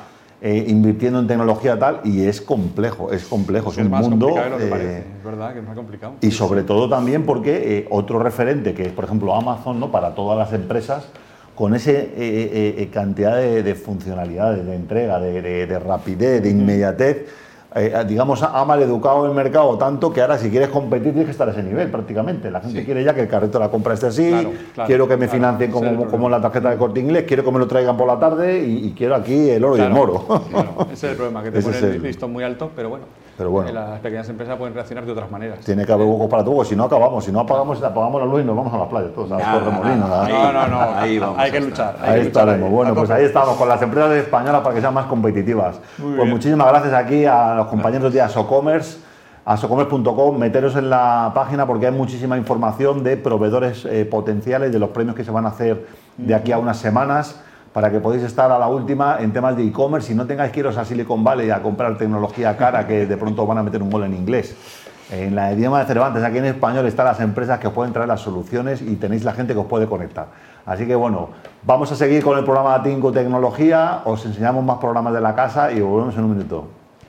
eh, 0.41 0.63
invirtiendo 0.69 1.19
en 1.19 1.27
tecnología 1.27 1.77
tal, 1.77 1.99
y 2.05 2.23
es 2.25 2.39
complejo, 2.39 3.11
es 3.11 3.25
complejo, 3.25 3.71
es, 3.71 3.77
Es 3.77 3.83
un 3.83 3.91
más 3.91 4.07
mundo. 4.07 4.27
complicado 4.29 4.45
de 4.45 4.51
lo 4.51 4.57
que 4.57 4.67
eh, 4.67 4.69
parece. 4.69 4.97
Es 5.17 5.23
verdad 5.25 5.51
que 5.53 5.59
es 5.59 5.65
más 5.65 5.75
complicado. 5.75 6.13
y 6.21 6.31
sobre 6.31 6.63
todo 6.63 6.87
también 6.87 7.25
porque 7.25 7.87
otro 7.91 8.19
referente, 8.19 8.73
que 8.73 8.83
es 8.83 8.93
por 8.93 9.03
ejemplo 9.03 9.35
Amazon, 9.35 9.81
¿no? 9.81 9.91
para 9.91 10.15
todas 10.15 10.37
las 10.37 10.53
empresas, 10.53 11.09
con 11.55 11.75
esa 11.75 11.91
cantidad 12.93 13.35
de, 13.35 13.61
de 13.63 13.75
funcionalidades, 13.75 14.65
de 14.65 14.75
entrega, 14.75 15.19
de, 15.19 15.41
de- 15.41 15.67
de 15.67 15.77
rapidez, 15.79 16.41
de 16.41 16.51
inmediatez, 16.51 17.25
eh, 17.75 17.93
digamos, 18.07 18.41
ha 18.41 18.65
mal 18.65 18.81
educado 18.81 19.25
el 19.27 19.33
mercado 19.33 19.77
tanto 19.77 20.11
que 20.11 20.21
ahora 20.21 20.37
si 20.37 20.49
quieres 20.49 20.69
competir 20.69 21.09
tienes 21.11 21.25
que 21.25 21.31
estar 21.31 21.47
a 21.47 21.51
ese 21.51 21.61
nivel 21.61 21.89
prácticamente. 21.91 22.49
La 22.49 22.61
gente 22.61 22.79
Sí. 22.79 22.85
quiere 22.85 23.03
ya 23.03 23.13
que 23.13 23.21
el 23.21 23.27
carrito 23.27 23.59
de 23.59 23.65
la 23.65 23.69
compra 23.71 23.93
esté 23.93 24.07
así, 24.07 24.29
Claro, 24.29 24.51
claro, 24.73 24.87
quiero 24.87 25.07
que 25.07 25.17
me 25.17 25.25
claro. 25.27 25.31
financien 25.33 25.71
como, 25.71 26.07
como 26.07 26.29
la 26.29 26.41
tarjeta 26.41 26.71
de 26.71 26.77
corte 26.77 26.99
inglés, 26.99 27.25
quiero 27.27 27.43
que 27.43 27.51
me 27.51 27.59
lo 27.59 27.67
traigan 27.67 27.95
por 27.95 28.07
la 28.07 28.19
tarde 28.19 28.65
y, 28.65 28.87
y 28.87 28.91
quiero 28.97 29.13
aquí 29.15 29.49
el 29.51 29.63
oro 29.63 29.77
y 29.77 29.81
el 29.81 29.91
moro. 29.91 30.25
ese 30.91 30.93
es 30.93 31.11
el 31.11 31.15
problema, 31.17 31.43
que 31.43 31.51
te 31.51 31.59
Ese 31.59 31.67
ponen 31.67 31.83
es 31.83 31.89
el- 31.89 31.95
el 31.97 32.03
listón 32.03 32.31
muy 32.33 32.43
alto, 32.43 32.71
pero 32.75 32.89
bueno, 32.89 33.05
Pero 33.39 33.51
bueno. 33.51 33.71
las 33.71 34.01
pequeñas 34.01 34.27
empresas 34.27 34.57
pueden 34.57 34.73
reaccionar 34.73 35.05
de 35.05 35.13
otras 35.13 35.31
maneras. 35.31 35.59
Tiene 35.59 35.85
que 35.85 35.93
haber 35.93 36.05
huecos 36.05 36.27
para 36.27 36.43
todo, 36.43 36.61
si 36.65 36.75
no 36.75 36.83
acabamos, 36.83 37.23
si 37.23 37.31
no 37.31 37.39
apagamos, 37.39 37.81
apagamos 37.81 38.19
la 38.19 38.27
luz 38.27 38.41
y 38.41 38.43
nos 38.43 38.53
vamos 38.53 38.73
a 38.73 38.77
la 38.79 38.89
playa, 38.89 39.07
todos 39.15 39.31
a 39.31 39.37
nada, 39.37 40.25
a- 40.25 40.27
No, 40.27 40.51
no, 40.51 40.67
no, 40.67 40.81
Ahí 40.97 41.17
vamos 41.19 41.39
hay 41.39 41.49
que 41.49 41.57
a 41.57 41.61
luchar. 41.61 41.95
hay 42.01 42.09
Ahí 42.09 42.19
que 42.19 42.25
luchar 42.25 42.41
estaremos. 42.49 42.67
ahí, 42.67 42.75
Bueno, 42.75 42.91
a 42.91 42.95
pues 42.95 43.09
ahí 43.11 43.23
estamos 43.23 43.55
con 43.55 43.69
las 43.69 43.81
empresas 43.81 44.11
españolas 44.11 44.59
para 44.61 44.75
que 44.75 44.81
sean 44.81 44.93
más 44.93 45.05
competitivas. 45.05 45.79
Muy 45.99 46.07
pues 46.09 46.17
bien. 46.17 46.29
muchísimas 46.31 46.67
gracias 46.67 46.93
aquí 46.93 47.23
a 47.25 47.55
los 47.55 47.67
compañeros 47.67 48.11
de 48.11 48.19
Asocommerce, 48.21 48.97
asocommerce.com. 49.45 50.37
Meteros 50.37 50.75
en 50.75 50.89
la 50.89 51.31
página 51.33 51.65
porque 51.65 51.87
hay 51.87 51.93
muchísima 51.93 52.37
información 52.37 53.05
de 53.05 53.15
proveedores 53.15 53.85
eh, 53.85 54.03
potenciales, 54.03 54.73
de 54.73 54.79
los 54.79 54.89
premios 54.89 55.15
que 55.15 55.23
se 55.23 55.31
van 55.31 55.45
a 55.45 55.49
hacer 55.49 55.85
de 56.17 56.35
aquí 56.35 56.51
a 56.51 56.57
unas 56.57 56.75
semanas 56.75 57.41
para 57.73 57.91
que 57.91 57.99
podáis 57.99 58.23
estar 58.23 58.51
a 58.51 58.59
la 58.59 58.67
última 58.67 59.17
en 59.19 59.31
temas 59.31 59.55
de 59.55 59.63
e-commerce 59.63 60.11
y 60.11 60.15
no 60.15 60.25
tengáis 60.25 60.51
que 60.51 60.61
iros 60.61 60.77
a 60.77 60.85
Silicon 60.85 61.23
Valley 61.23 61.49
a 61.51 61.61
comprar 61.61 61.97
tecnología 61.97 62.57
cara 62.57 62.87
que 62.87 63.05
de 63.05 63.17
pronto 63.17 63.45
van 63.45 63.57
a 63.59 63.63
meter 63.63 63.81
un 63.81 63.89
gol 63.89 64.03
en 64.03 64.13
inglés. 64.13 64.55
En 65.11 65.33
la 65.35 65.51
idioma 65.51 65.79
de 65.79 65.85
Cervantes, 65.85 66.23
aquí 66.23 66.37
en 66.37 66.45
español, 66.45 66.85
están 66.85 67.05
las 67.05 67.19
empresas 67.19 67.59
que 67.59 67.67
os 67.67 67.73
pueden 67.73 67.91
traer 67.93 68.07
las 68.07 68.21
soluciones 68.21 68.81
y 68.81 68.95
tenéis 68.95 69.23
la 69.23 69.33
gente 69.33 69.53
que 69.53 69.59
os 69.59 69.65
puede 69.65 69.87
conectar. 69.87 70.27
Así 70.67 70.85
que 70.85 70.93
bueno, 70.93 71.29
vamos 71.63 71.91
a 71.91 71.95
seguir 71.95 72.23
con 72.23 72.37
el 72.37 72.43
programa 72.43 72.83
Tingo 72.83 73.11
Tecnología, 73.11 74.01
os 74.05 74.23
enseñamos 74.25 74.63
más 74.63 74.77
programas 74.77 75.13
de 75.13 75.21
la 75.21 75.33
casa 75.33 75.71
y 75.71 75.81
volvemos 75.81 76.15
en 76.15 76.23
un 76.25 76.37
minuto. 76.37 76.78